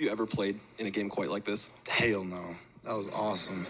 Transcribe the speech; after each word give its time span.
You 0.00 0.08
ever 0.08 0.24
played 0.24 0.58
in 0.78 0.86
a 0.86 0.90
game 0.90 1.10
quite 1.10 1.28
like 1.28 1.44
this? 1.44 1.72
Hell 1.86 2.24
no. 2.24 2.56
That 2.84 2.96
was 2.96 3.08
awesome. 3.08 3.66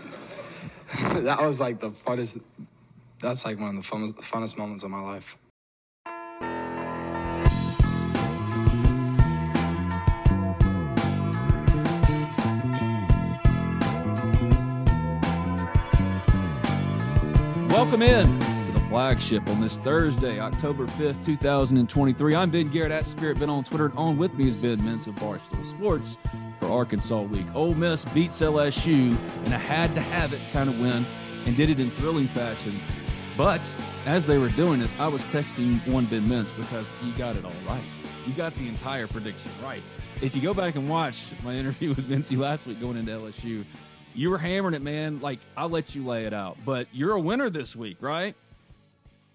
that 1.02 1.42
was 1.42 1.60
like 1.60 1.80
the 1.80 1.88
funnest. 1.88 2.40
That's 3.18 3.44
like 3.44 3.58
one 3.58 3.76
of 3.76 3.82
the 3.82 3.96
funnest, 3.96 4.14
funnest 4.20 4.56
moments 4.56 4.84
of 4.84 4.90
my 4.90 5.00
life. 5.00 5.36
Welcome 17.68 18.02
in 18.02 18.38
to 18.38 18.46
the 18.46 18.49
flagship 18.90 19.48
on 19.48 19.60
this 19.60 19.78
Thursday, 19.78 20.40
October 20.40 20.84
5th, 20.84 21.24
2023. 21.24 22.34
I'm 22.34 22.50
Ben 22.50 22.66
Garrett 22.66 22.90
at 22.90 23.06
Spirit 23.06 23.38
Ben 23.38 23.48
on 23.48 23.62
Twitter. 23.62 23.92
On 23.96 24.18
with 24.18 24.34
me 24.34 24.48
is 24.48 24.56
Ben 24.56 24.78
Mintz 24.78 25.06
of 25.06 25.14
Barstool 25.14 25.70
Sports 25.70 26.16
for 26.58 26.66
Arkansas 26.66 27.22
Week. 27.22 27.46
Ole 27.54 27.74
Miss 27.74 28.04
beats 28.06 28.40
LSU 28.40 29.16
in 29.46 29.52
a 29.52 29.58
had 29.58 29.94
to 29.94 30.00
have 30.00 30.32
it 30.32 30.40
kind 30.52 30.68
of 30.68 30.80
win 30.80 31.06
and 31.46 31.56
did 31.56 31.70
it 31.70 31.78
in 31.78 31.92
thrilling 31.92 32.26
fashion. 32.28 32.80
But 33.36 33.72
as 34.06 34.26
they 34.26 34.38
were 34.38 34.48
doing 34.48 34.80
it, 34.80 34.90
I 34.98 35.06
was 35.06 35.22
texting 35.26 35.86
one 35.86 36.06
Ben 36.06 36.28
Mintz 36.28 36.54
because 36.56 36.92
you 37.04 37.12
got 37.12 37.36
it 37.36 37.44
all 37.44 37.52
right. 37.64 37.84
You 38.26 38.32
got 38.32 38.56
the 38.56 38.66
entire 38.66 39.06
prediction 39.06 39.52
right. 39.62 39.84
If 40.20 40.34
you 40.34 40.42
go 40.42 40.52
back 40.52 40.74
and 40.74 40.88
watch 40.88 41.26
my 41.44 41.54
interview 41.54 41.90
with 41.94 42.08
Vincey 42.08 42.36
last 42.36 42.66
week 42.66 42.80
going 42.80 42.96
into 42.96 43.12
LSU, 43.12 43.64
you 44.16 44.30
were 44.30 44.38
hammering 44.38 44.74
it, 44.74 44.82
man. 44.82 45.20
Like 45.20 45.38
I'll 45.56 45.70
let 45.70 45.94
you 45.94 46.04
lay 46.04 46.24
it 46.24 46.34
out, 46.34 46.58
but 46.64 46.88
you're 46.90 47.12
a 47.12 47.20
winner 47.20 47.50
this 47.50 47.76
week, 47.76 47.98
right? 48.00 48.34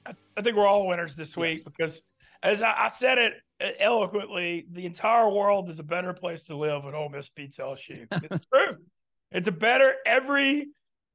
I 0.06 0.42
think 0.42 0.56
we're 0.56 0.68
all 0.68 0.88
winners 0.88 1.16
this 1.16 1.36
week 1.36 1.60
Yes. 1.60 1.64
because, 1.64 2.02
as 2.44 2.62
I, 2.62 2.86
I 2.86 2.88
said 2.90 3.18
it 3.18 3.34
eloquently, 3.80 4.66
the 4.72 4.86
entire 4.86 5.30
world 5.30 5.70
is 5.70 5.80
a 5.80 5.84
better 5.84 6.14
place 6.14 6.44
to 6.44 6.56
live 6.56 6.84
when 6.84 6.94
Ole 6.94 7.10
Miss 7.10 7.30
beats 7.30 7.58
LSU. 7.58 8.06
It's 8.12 8.46
true. 8.54 8.78
It's 9.32 9.48
a 9.48 9.52
better 9.52 9.94
every 10.06 10.68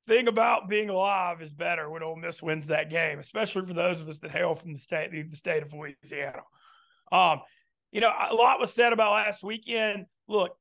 thing 0.07 0.27
about 0.29 0.69
being 0.69 0.89
alive 0.89 1.43
is 1.43 1.53
better 1.53 1.89
when 1.89 2.03
Ole 2.03 2.17
Miss 2.17 2.43
wins 2.43 2.67
that 2.69 2.91
game, 2.91 3.19
especially 3.19 3.67
for 3.67 3.75
those 3.75 4.01
of 4.01 4.09
us 4.09 4.19
that 4.21 4.31
hail 4.31 4.55
from 4.55 4.73
the 4.73 4.79
state 4.79 5.11
the 5.13 5.37
state 5.37 5.63
of 5.63 5.73
Louisiana. 5.73 6.41
Um, 7.13 7.41
you 7.93 8.01
know, 8.01 8.11
a 8.31 8.35
lot 8.35 8.59
was 8.61 8.73
said 8.73 8.93
about 8.93 9.13
last 9.13 9.43
weekend. 9.45 10.07
Look, 10.29 10.57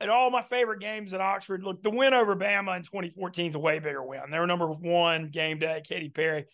at 0.00 0.08
all 0.08 0.30
my 0.30 0.42
favorite 0.42 0.80
games 0.80 1.12
at 1.12 1.20
Oxford, 1.20 1.62
look, 1.62 1.82
the 1.82 1.90
win 1.90 2.12
over 2.14 2.34
Bama 2.34 2.76
in 2.76 2.82
2014 2.82 3.50
is 3.50 3.54
a 3.54 3.58
way 3.58 3.78
bigger 3.78 4.02
win. 4.02 4.22
They 4.30 4.38
were 4.38 4.46
number 4.46 4.66
one 4.68 5.28
game 5.28 5.58
day, 5.58 5.82
Katy 5.86 6.08
Perry. 6.08 6.46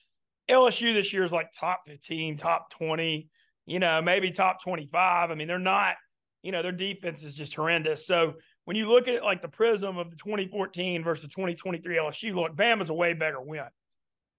LSU 0.51 0.95
this 0.95 1.13
year 1.13 1.25
is 1.25 1.33
like 1.33 1.49
top 1.59 1.83
15, 1.87 2.37
top 2.37 2.71
20, 2.71 3.29
you 3.67 3.79
know, 3.79 4.03
maybe 4.03 4.31
top 4.31 4.63
25. 4.63 5.31
I 5.31 5.35
mean, 5.35 5.49
they're 5.49 5.59
not, 5.59 5.95
you 6.43 6.53
know, 6.53 6.63
their 6.63 6.73
defense 6.73 7.23
is 7.23 7.35
just 7.35 7.55
horrendous. 7.55 8.07
So 8.07 8.35
when 8.65 8.77
you 8.77 8.89
look 8.89 9.09
at 9.09 9.23
like 9.23 9.43
the 9.43 9.49
prism 9.49 9.97
of 9.99 10.11
the 10.11 10.17
2014 10.17 11.03
versus 11.03 11.29
2023 11.31 11.97
LSU, 11.97 12.35
look, 12.35 12.55
Bama's 12.55 12.91
a 12.91 12.95
way 12.95 13.15
better 13.15 13.41
win. 13.41 13.65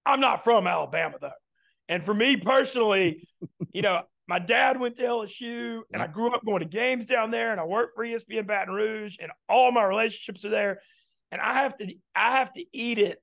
I'm 0.05 0.19
not 0.19 0.43
from 0.43 0.67
Alabama 0.67 1.17
though. 1.19 1.31
And 1.89 2.03
for 2.03 2.13
me 2.13 2.37
personally, 2.37 3.27
you 3.73 3.81
know, 3.81 4.01
my 4.27 4.39
dad 4.39 4.79
went 4.79 4.95
to 4.97 5.03
LSU 5.03 5.81
and 5.93 6.01
I 6.01 6.07
grew 6.07 6.33
up 6.33 6.43
going 6.43 6.61
to 6.61 6.65
games 6.65 7.05
down 7.05 7.29
there 7.29 7.51
and 7.51 7.61
I 7.61 7.65
worked 7.65 7.95
for 7.95 8.03
ESPN 8.03 8.47
Baton 8.47 8.73
Rouge 8.73 9.17
and 9.19 9.31
all 9.47 9.71
my 9.71 9.83
relationships 9.83 10.43
are 10.45 10.49
there. 10.49 10.81
And 11.31 11.41
I 11.41 11.55
have 11.61 11.77
to 11.77 11.93
I 12.15 12.37
have 12.37 12.51
to 12.53 12.65
eat 12.73 12.97
it 12.97 13.19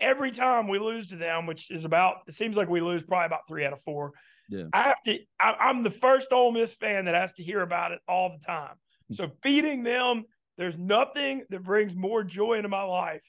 every 0.00 0.30
time 0.30 0.68
we 0.68 0.78
lose 0.78 1.08
to 1.08 1.16
them, 1.16 1.46
which 1.46 1.70
is 1.70 1.84
about 1.84 2.18
it 2.26 2.34
seems 2.34 2.56
like 2.56 2.68
we 2.68 2.80
lose 2.80 3.02
probably 3.02 3.26
about 3.26 3.46
three 3.48 3.64
out 3.64 3.72
of 3.72 3.82
four. 3.82 4.12
Yeah. 4.48 4.64
I 4.72 4.82
have 4.82 5.02
to 5.04 5.18
I, 5.38 5.52
I'm 5.60 5.82
the 5.82 5.90
first 5.90 6.32
Ole 6.32 6.52
Miss 6.52 6.74
fan 6.74 7.04
that 7.06 7.14
has 7.14 7.32
to 7.34 7.42
hear 7.42 7.60
about 7.60 7.92
it 7.92 8.00
all 8.08 8.36
the 8.38 8.44
time. 8.44 8.74
Hmm. 9.08 9.14
So 9.14 9.30
beating 9.42 9.82
them, 9.82 10.24
there's 10.58 10.78
nothing 10.78 11.44
that 11.50 11.62
brings 11.62 11.94
more 11.94 12.24
joy 12.24 12.54
into 12.54 12.68
my 12.68 12.82
life 12.82 13.24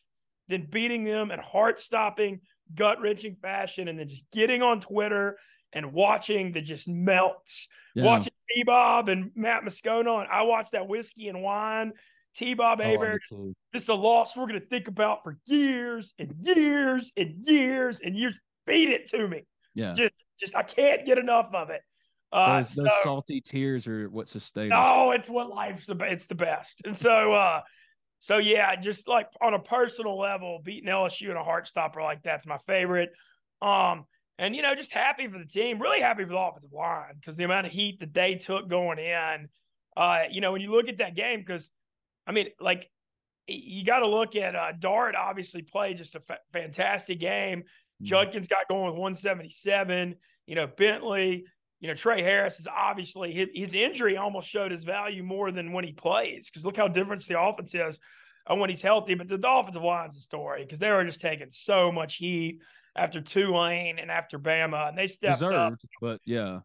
than 0.48 0.68
beating 0.70 1.04
them 1.04 1.32
in 1.32 1.40
heart 1.40 1.80
stopping, 1.80 2.42
gut 2.74 3.00
wrenching 3.02 3.38
fashion, 3.42 3.88
and 3.88 3.98
then 3.98 4.10
just 4.10 4.26
getting 4.32 4.62
on 4.62 4.82
Twitter 4.82 5.38
and 5.74 5.94
watching 5.94 6.52
the 6.52 6.62
just 6.62 6.88
melts. 6.88 7.68
Yeah. 7.96 8.06
Watching 8.06 8.34
T 8.50 8.64
Bob 8.64 9.10
and 9.10 9.32
Matt 9.36 9.64
Moscona. 9.64 10.22
And 10.22 10.30
I 10.32 10.44
watched 10.44 10.72
that 10.72 10.88
whiskey 10.88 11.28
and 11.28 11.42
wine. 11.42 11.94
T 12.36 12.54
Bob 12.54 12.80
Oh, 12.82 12.86
I 12.86 12.94
Aber, 12.96 13.20
did 13.30 13.56
this 13.74 13.84
is 13.84 13.90
a 13.90 13.94
loss 13.94 14.36
we're 14.38 14.48
going 14.48 14.60
to 14.60 14.66
think 14.66 14.88
about 14.88 15.24
for 15.24 15.38
years 15.46 16.14
and 16.20 16.34
years 16.42 17.12
and 17.18 17.36
years 17.46 18.00
and 18.02 18.16
years. 18.16 18.40
Feed 18.66 18.90
it 18.90 19.08
to 19.10 19.28
me. 19.28 19.44
yeah. 19.74 19.94
Just, 19.94 20.14
just 20.40 20.56
I 20.56 20.64
can't 20.64 21.06
get 21.06 21.18
enough 21.18 21.50
of 21.54 21.70
it. 21.70 21.82
Uh, 22.32 22.58
those, 22.64 22.76
those 22.76 22.88
so- 22.88 22.94
salty 23.04 23.42
tears 23.42 23.88
are 23.88 24.10
what 24.10 24.28
sustain 24.28 24.72
us. 24.72 24.86
Oh, 24.90 25.12
it's 25.12 25.30
what 25.30 25.50
life's 25.50 25.90
about. 25.90 26.12
It's 26.14 26.28
the 26.28 26.36
best. 26.36 26.82
And 26.86 26.98
so, 26.98 27.34
uh, 27.34 27.62
so 28.20 28.38
yeah, 28.38 28.76
just 28.76 29.08
like 29.08 29.28
on 29.42 29.54
a 29.54 29.60
personal 29.60 30.18
level, 30.18 30.60
beating 30.64 30.90
LSU 30.90 31.30
in 31.32 31.36
a 31.38 31.44
heart 31.44 31.68
stopper 31.68 32.02
like 32.02 32.22
that's 32.24 32.46
my 32.46 32.60
favorite. 32.68 33.10
Um, 33.62 34.06
and 34.40 34.56
you 34.56 34.62
know, 34.62 34.74
just 34.76 34.92
happy 34.94 35.28
for 35.28 35.38
the 35.40 35.46
team, 35.46 35.82
really 35.82 36.02
happy 36.02 36.24
for 36.24 36.30
the 36.30 36.38
offensive 36.38 36.72
line 36.72 37.16
because 37.20 37.36
the 37.36 37.44
amount 37.44 37.68
of 37.68 37.74
heat 37.74 38.00
that 38.00 38.14
they 38.14 38.36
took 38.36 38.70
going 38.70 39.00
in. 39.00 39.50
Uh, 39.98 40.22
you 40.32 40.40
know, 40.40 40.52
when 40.54 40.62
you 40.62 40.72
look 40.72 40.88
at 40.88 41.00
that 41.00 41.16
game, 41.16 41.42
because 41.46 41.70
I 42.28 42.32
mean, 42.32 42.48
like 42.60 42.90
you 43.48 43.84
got 43.84 44.00
to 44.00 44.08
look 44.08 44.36
at 44.36 44.56
uh, 44.56 44.72
Dart. 44.78 45.16
Obviously, 45.16 45.62
played 45.62 45.98
just 45.98 46.16
a 46.16 46.20
fa- 46.22 46.40
fantastic 46.54 47.20
game. 47.20 47.62
Mhm. 47.62 48.06
Judkins 48.06 48.48
got 48.48 48.68
going 48.68 48.86
with 48.86 49.00
177. 49.00 50.16
You 50.48 50.56
know, 50.56 50.68
Bentley. 50.68 51.46
You 51.80 51.88
know, 51.88 51.96
Tre 51.96 52.22
Harris 52.22 52.60
is 52.60 52.68
obviously 52.68 53.34
his, 53.34 53.50
his 53.56 53.74
injury 53.74 54.16
almost 54.16 54.48
showed 54.48 54.72
his 54.72 54.84
value 54.84 55.24
more 55.24 55.52
than 55.52 55.74
when 55.74 55.84
he 55.84 55.94
plays 55.94 56.48
because 56.48 56.64
look 56.64 56.78
how 56.78 56.88
different 56.88 57.26
the 57.26 57.42
offense 57.42 57.74
is 57.74 58.00
uh, 58.50 58.56
when 58.56 58.70
he's 58.70 58.84
healthy. 58.84 59.16
But 59.16 59.30
the, 59.30 59.38
the 59.38 59.50
offensive 59.50 59.82
line's 59.82 60.16
a 60.16 60.22
story 60.22 60.64
because 60.64 60.78
they 60.78 60.92
were 60.92 61.04
just 61.04 61.22
taking 61.22 61.48
so 61.50 61.92
much 61.92 62.18
heat 62.18 62.60
after 62.96 63.20
Tulane 63.20 63.98
and 64.00 64.12
after 64.12 64.38
Bama, 64.38 64.90
and 64.90 64.98
they 64.98 65.08
stepped 65.08 65.42
up. 65.42 65.50
deserved, 65.50 65.82
but 66.02 66.22
yeah, 66.26 66.60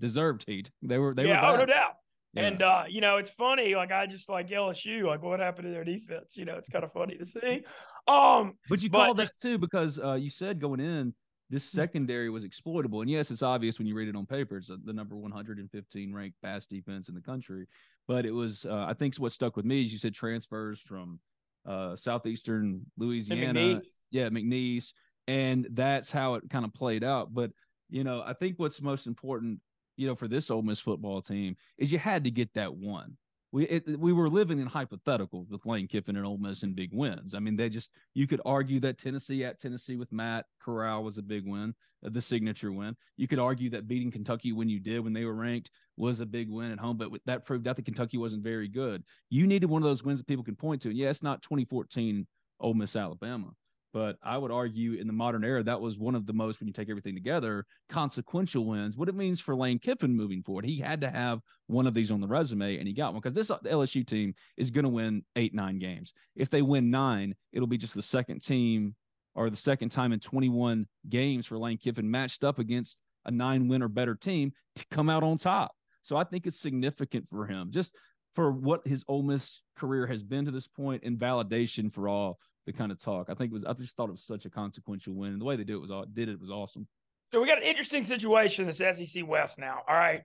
deserved 0.00 0.44
heat. 0.46 0.70
They 0.82 0.98
were 0.98 1.14
they 1.14 1.26
yeah, 1.26 1.48
were 1.48 1.56
oh, 1.56 1.60
no 1.60 1.66
doubt. 1.66 1.92
Yeah. 2.36 2.46
And 2.46 2.62
uh, 2.62 2.84
you 2.88 3.00
know, 3.00 3.16
it's 3.16 3.30
funny. 3.30 3.74
Like 3.74 3.92
I 3.92 4.06
just 4.06 4.28
like 4.28 4.48
LSU. 4.50 5.04
Like 5.04 5.22
what 5.22 5.40
happened 5.40 5.66
to 5.66 5.72
their 5.72 5.84
defense? 5.84 6.36
You 6.36 6.44
know, 6.44 6.56
it's 6.56 6.68
kind 6.68 6.84
of 6.84 6.92
funny 6.92 7.16
to 7.16 7.26
see. 7.26 7.64
Um, 8.08 8.54
But 8.68 8.82
you 8.82 8.90
called 8.90 9.16
that 9.18 9.32
too 9.40 9.58
because 9.58 9.98
uh, 9.98 10.14
you 10.14 10.30
said 10.30 10.60
going 10.60 10.80
in, 10.80 11.14
this 11.50 11.64
secondary 11.64 12.30
was 12.30 12.44
exploitable. 12.44 13.00
And 13.00 13.10
yes, 13.10 13.30
it's 13.30 13.42
obvious 13.42 13.78
when 13.78 13.86
you 13.86 13.94
read 13.94 14.08
it 14.08 14.16
on 14.16 14.26
paper. 14.26 14.56
It's 14.56 14.68
the 14.68 14.92
number 14.92 15.16
115 15.16 16.14
ranked 16.14 16.36
pass 16.42 16.66
defense 16.66 17.08
in 17.08 17.14
the 17.14 17.20
country. 17.20 17.66
But 18.08 18.26
it 18.26 18.32
was, 18.32 18.64
uh, 18.64 18.86
I 18.88 18.94
think, 18.94 19.16
what 19.16 19.32
stuck 19.32 19.56
with 19.56 19.64
me 19.64 19.84
is 19.84 19.92
you 19.92 19.98
said 19.98 20.14
transfers 20.14 20.80
from 20.80 21.20
uh, 21.64 21.96
southeastern 21.96 22.82
Louisiana. 22.96 23.58
McNeese. 23.60 23.88
Yeah, 24.10 24.28
McNeese. 24.28 24.92
And 25.28 25.66
that's 25.72 26.10
how 26.10 26.34
it 26.34 26.48
kind 26.50 26.64
of 26.64 26.72
played 26.72 27.02
out. 27.02 27.34
But, 27.34 27.50
you 27.90 28.04
know, 28.04 28.22
I 28.24 28.32
think 28.32 28.58
what's 28.58 28.80
most 28.80 29.06
important, 29.06 29.60
you 29.96 30.06
know, 30.06 30.14
for 30.14 30.28
this 30.28 30.50
Ole 30.50 30.62
Miss 30.62 30.80
football 30.80 31.22
team 31.22 31.56
is 31.78 31.92
you 31.92 31.98
had 31.98 32.24
to 32.24 32.30
get 32.30 32.54
that 32.54 32.74
one. 32.74 33.16
We 33.52 33.64
it, 33.64 33.98
we 33.98 34.12
were 34.12 34.28
living 34.28 34.58
in 34.58 34.68
hypotheticals 34.68 35.50
with 35.50 35.64
Lane 35.66 35.86
Kiffin 35.86 36.16
and 36.16 36.26
Ole 36.26 36.38
Miss 36.38 36.62
and 36.62 36.74
big 36.74 36.90
wins. 36.92 37.34
I 37.34 37.38
mean, 37.38 37.56
they 37.56 37.68
just 37.68 37.90
you 38.14 38.26
could 38.26 38.40
argue 38.44 38.80
that 38.80 38.98
Tennessee 38.98 39.44
at 39.44 39.60
Tennessee 39.60 39.96
with 39.96 40.12
Matt 40.12 40.46
Corral 40.60 41.04
was 41.04 41.16
a 41.16 41.22
big 41.22 41.46
win, 41.46 41.74
uh, 42.04 42.10
the 42.10 42.20
signature 42.20 42.72
win. 42.72 42.96
You 43.16 43.28
could 43.28 43.38
argue 43.38 43.70
that 43.70 43.88
beating 43.88 44.10
Kentucky 44.10 44.52
when 44.52 44.68
you 44.68 44.80
did 44.80 45.00
when 45.00 45.12
they 45.12 45.24
were 45.24 45.34
ranked 45.34 45.70
was 45.96 46.20
a 46.20 46.26
big 46.26 46.50
win 46.50 46.72
at 46.72 46.78
home, 46.78 46.96
but 46.96 47.10
that 47.26 47.46
proved 47.46 47.68
out 47.68 47.76
that 47.76 47.84
Kentucky 47.84 48.18
wasn't 48.18 48.42
very 48.42 48.68
good. 48.68 49.04
You 49.30 49.46
needed 49.46 49.70
one 49.70 49.82
of 49.82 49.88
those 49.88 50.02
wins 50.02 50.18
that 50.18 50.26
people 50.26 50.44
can 50.44 50.56
point 50.56 50.82
to. 50.82 50.88
And 50.88 50.98
yeah, 50.98 51.10
it's 51.10 51.22
not 51.22 51.42
2014 51.42 52.26
Ole 52.60 52.74
Miss 52.74 52.96
Alabama, 52.96 53.52
but 53.92 54.16
I 54.22 54.36
would 54.36 54.50
argue 54.50 54.94
in 54.94 55.06
the 55.06 55.12
modern 55.12 55.44
era 55.44 55.62
that 55.62 55.80
was 55.80 55.96
one 55.96 56.14
of 56.14 56.26
the 56.26 56.32
most 56.32 56.60
when 56.60 56.66
you 56.66 56.72
take 56.72 56.90
everything 56.90 57.14
together 57.14 57.64
consequential 57.88 58.64
wins. 58.66 58.96
What 58.96 59.08
it 59.08 59.14
means 59.14 59.40
for 59.40 59.56
Lane 59.56 59.78
Kiffin 59.78 60.14
moving 60.14 60.42
forward, 60.42 60.64
he 60.64 60.78
had 60.78 61.00
to 61.00 61.10
have 61.10 61.40
one 61.66 61.86
of 61.86 61.94
these 61.94 62.10
on 62.10 62.20
the 62.20 62.26
resume, 62.26 62.76
and 62.78 62.86
he 62.86 62.94
got 62.94 63.12
one 63.12 63.20
because 63.22 63.34
this 63.34 63.50
uh, 63.50 63.58
LSU 63.60 64.06
team 64.06 64.34
is 64.56 64.70
going 64.70 64.84
to 64.84 64.90
win 64.90 65.24
eight 65.36 65.54
nine 65.54 65.78
games. 65.78 66.12
If 66.34 66.50
they 66.50 66.62
win 66.62 66.90
nine, 66.90 67.34
it'll 67.52 67.66
be 67.66 67.78
just 67.78 67.94
the 67.94 68.02
second 68.02 68.40
team 68.40 68.94
or 69.34 69.50
the 69.50 69.56
second 69.56 69.90
time 69.90 70.12
in 70.12 70.20
21 70.20 70.86
games 71.08 71.46
for 71.46 71.58
Lane 71.58 71.78
Kiffin 71.78 72.10
matched 72.10 72.42
up 72.42 72.58
against 72.58 72.96
a 73.26 73.30
nine 73.30 73.68
win 73.68 73.82
or 73.82 73.88
better 73.88 74.14
team 74.14 74.52
to 74.76 74.84
come 74.90 75.10
out 75.10 75.22
on 75.22 75.36
top. 75.36 75.72
So 76.02 76.16
I 76.16 76.24
think 76.24 76.46
it's 76.46 76.60
significant 76.60 77.26
for 77.28 77.46
him. 77.46 77.70
Just 77.70 77.94
for 78.34 78.52
what 78.52 78.86
his 78.86 79.04
Ole 79.08 79.22
Miss 79.22 79.62
career 79.76 80.06
has 80.06 80.22
been 80.22 80.44
to 80.44 80.50
this 80.50 80.68
point 80.68 81.02
and 81.04 81.18
validation 81.18 81.92
for 81.92 82.08
all 82.08 82.38
the 82.66 82.72
kind 82.72 82.92
of 82.92 83.00
talk. 83.00 83.28
I 83.30 83.34
think 83.34 83.52
it 83.52 83.54
was 83.54 83.64
I 83.64 83.72
just 83.72 83.96
thought 83.96 84.08
it 84.08 84.12
was 84.12 84.24
such 84.24 84.44
a 84.44 84.50
consequential 84.50 85.14
win. 85.14 85.32
And 85.32 85.40
the 85.40 85.44
way 85.44 85.56
they 85.56 85.64
did 85.64 85.74
it 85.74 85.80
was 85.80 85.90
all 85.90 86.04
did 86.04 86.28
it 86.28 86.40
was 86.40 86.50
awesome. 86.50 86.86
So 87.32 87.40
we 87.40 87.48
got 87.48 87.58
an 87.58 87.64
interesting 87.64 88.02
situation 88.02 88.68
in 88.68 88.68
this 88.68 88.78
SEC 88.78 89.26
West 89.26 89.58
now. 89.58 89.78
All 89.88 89.96
right. 89.96 90.22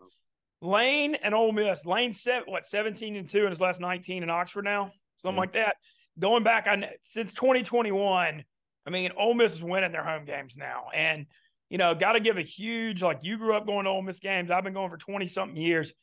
Lane 0.62 1.16
and 1.16 1.34
Ole 1.34 1.52
Miss. 1.52 1.86
Lane 1.86 2.14
set 2.14 2.48
what 2.48 2.68
17 2.68 3.16
and 3.16 3.28
2 3.28 3.44
in 3.46 3.50
his 3.50 3.62
last 3.62 3.80
19 3.80 4.22
in 4.22 4.30
Oxford 4.30 4.64
now? 4.64 4.92
Something 5.18 5.40
like 5.40 5.54
that. 5.54 5.76
Going 6.20 6.44
back 6.44 6.68
on 6.68 6.86
since 7.04 7.34
2021, 7.34 8.44
I 8.86 8.90
mean, 8.90 9.12
Ole 9.18 9.34
Miss 9.34 9.56
is 9.56 9.64
winning 9.64 9.92
their 9.92 10.04
home 10.04 10.26
games 10.26 10.56
now. 10.58 10.86
And, 10.94 11.26
you 11.70 11.78
know, 11.78 11.96
got 11.96 12.14
to 12.14 12.20
give 12.20 12.38
a 12.38 12.44
huge, 12.44 13.02
like 13.02 13.20
you 13.24 13.38
grew 13.38 13.56
up 13.56 13.66
going 13.66 13.86
to 13.86 13.92
Ole 13.92 14.02
Miss 14.02 14.20
games. 14.20 14.52
I've 14.52 14.64
been 14.64 14.74
going 14.74 14.90
for 14.90 14.98
20 14.98 15.28
something 15.28 15.58
years. 15.58 15.94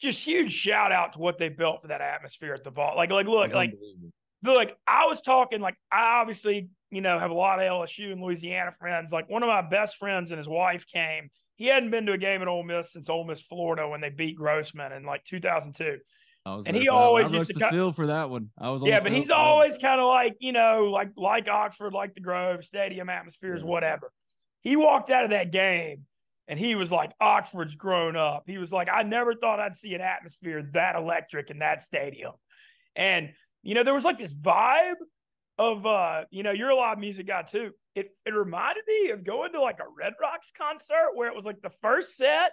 Just 0.00 0.24
huge 0.24 0.52
shout 0.52 0.92
out 0.92 1.14
to 1.14 1.18
what 1.18 1.38
they 1.38 1.48
built 1.48 1.82
for 1.82 1.88
that 1.88 2.00
atmosphere 2.00 2.54
at 2.54 2.62
the 2.62 2.70
Vaught. 2.70 2.96
Like, 2.96 3.10
like, 3.10 3.26
look, 3.26 3.52
like, 3.52 3.74
look, 4.42 4.70
I 4.86 5.06
was 5.06 5.20
talking, 5.20 5.60
like, 5.60 5.76
I 5.90 6.20
obviously, 6.20 6.68
you 6.90 7.00
know, 7.00 7.18
have 7.18 7.30
a 7.30 7.34
lot 7.34 7.60
of 7.60 7.64
LSU 7.64 8.12
and 8.12 8.22
Louisiana 8.22 8.72
friends. 8.78 9.12
Like, 9.12 9.28
one 9.28 9.42
of 9.42 9.48
my 9.48 9.62
best 9.62 9.96
friends 9.96 10.30
and 10.30 10.38
his 10.38 10.48
wife 10.48 10.86
came. 10.86 11.30
He 11.56 11.66
hadn't 11.66 11.90
been 11.90 12.06
to 12.06 12.12
a 12.12 12.18
game 12.18 12.40
at 12.40 12.48
Ole 12.48 12.62
Miss 12.62 12.92
since 12.92 13.10
Ole 13.10 13.24
Miss, 13.24 13.40
Florida, 13.42 13.86
when 13.86 14.00
they 14.00 14.08
beat 14.08 14.36
Grossman 14.36 14.92
in 14.92 15.04
like 15.04 15.24
2002 15.24 15.98
and 16.46 16.76
he 16.76 16.88
always 16.88 17.30
used 17.30 17.48
to 17.48 17.54
cut, 17.54 17.72
feel 17.72 17.92
for 17.92 18.06
that 18.06 18.30
one. 18.30 18.48
I 18.58 18.70
was 18.70 18.82
yeah, 18.84 19.00
but 19.00 19.12
he's 19.12 19.30
always 19.30 19.78
kind 19.78 20.00
of 20.00 20.06
like 20.06 20.36
you 20.40 20.52
know, 20.52 20.88
like 20.90 21.10
like 21.16 21.48
Oxford, 21.48 21.92
like 21.92 22.14
the 22.14 22.20
Grove 22.20 22.64
Stadium 22.64 23.08
atmospheres, 23.08 23.60
yeah. 23.62 23.68
whatever. 23.68 24.10
He 24.62 24.76
walked 24.76 25.10
out 25.10 25.24
of 25.24 25.30
that 25.30 25.52
game 25.52 26.06
and 26.48 26.58
he 26.58 26.74
was 26.74 26.90
like, 26.90 27.12
Oxford's 27.20 27.76
grown 27.76 28.16
up. 28.16 28.44
He 28.46 28.58
was 28.58 28.72
like, 28.72 28.88
I 28.92 29.02
never 29.02 29.34
thought 29.34 29.60
I'd 29.60 29.76
see 29.76 29.94
an 29.94 30.00
atmosphere 30.00 30.62
that 30.72 30.96
electric 30.96 31.50
in 31.50 31.60
that 31.60 31.82
stadium. 31.82 32.32
And 32.96 33.30
you 33.62 33.74
know, 33.74 33.84
there 33.84 33.94
was 33.94 34.04
like 34.04 34.18
this 34.18 34.34
vibe 34.34 34.94
of 35.58 35.84
uh, 35.84 36.24
you 36.30 36.42
know, 36.42 36.52
you're 36.52 36.70
a 36.70 36.76
live 36.76 36.98
music 36.98 37.26
guy 37.26 37.42
too. 37.42 37.72
It 37.94 38.10
it 38.24 38.34
reminded 38.34 38.84
me 38.86 39.10
of 39.10 39.24
going 39.24 39.52
to 39.52 39.60
like 39.60 39.78
a 39.80 39.88
Red 39.96 40.14
Rocks 40.20 40.52
concert 40.56 41.10
where 41.14 41.28
it 41.28 41.36
was 41.36 41.44
like 41.44 41.60
the 41.62 41.70
first 41.82 42.16
set 42.16 42.52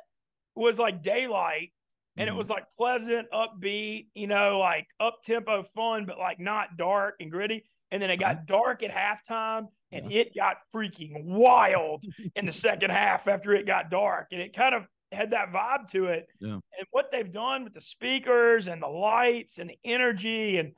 was 0.55 0.79
like 0.79 1.03
daylight 1.03 1.71
and 2.17 2.27
it 2.27 2.31
mm-hmm. 2.31 2.39
was 2.39 2.49
like 2.49 2.65
pleasant, 2.75 3.27
upbeat, 3.31 4.07
you 4.15 4.27
know, 4.27 4.57
like 4.59 4.87
up 4.99 5.19
tempo 5.23 5.63
fun, 5.63 6.05
but 6.05 6.17
like 6.17 6.39
not 6.39 6.75
dark 6.75 7.15
and 7.19 7.31
gritty. 7.31 7.63
And 7.91 8.01
then 8.01 8.09
it 8.09 8.17
got 8.17 8.45
dark 8.47 8.83
at 8.83 8.91
halftime 8.91 9.67
and 9.91 10.11
yeah. 10.11 10.21
it 10.21 10.35
got 10.35 10.57
freaking 10.73 11.23
wild 11.23 12.03
in 12.35 12.45
the 12.45 12.51
second 12.51 12.89
half 12.89 13.27
after 13.27 13.53
it 13.53 13.65
got 13.65 13.89
dark. 13.91 14.27
And 14.31 14.41
it 14.41 14.53
kind 14.53 14.75
of 14.75 14.87
had 15.11 15.31
that 15.31 15.53
vibe 15.53 15.89
to 15.91 16.05
it. 16.05 16.27
Yeah. 16.39 16.53
And 16.53 16.87
what 16.91 17.11
they've 17.11 17.31
done 17.31 17.63
with 17.63 17.73
the 17.73 17.81
speakers 17.81 18.67
and 18.67 18.81
the 18.81 18.87
lights 18.87 19.59
and 19.59 19.69
the 19.69 19.77
energy 19.85 20.57
and 20.57 20.73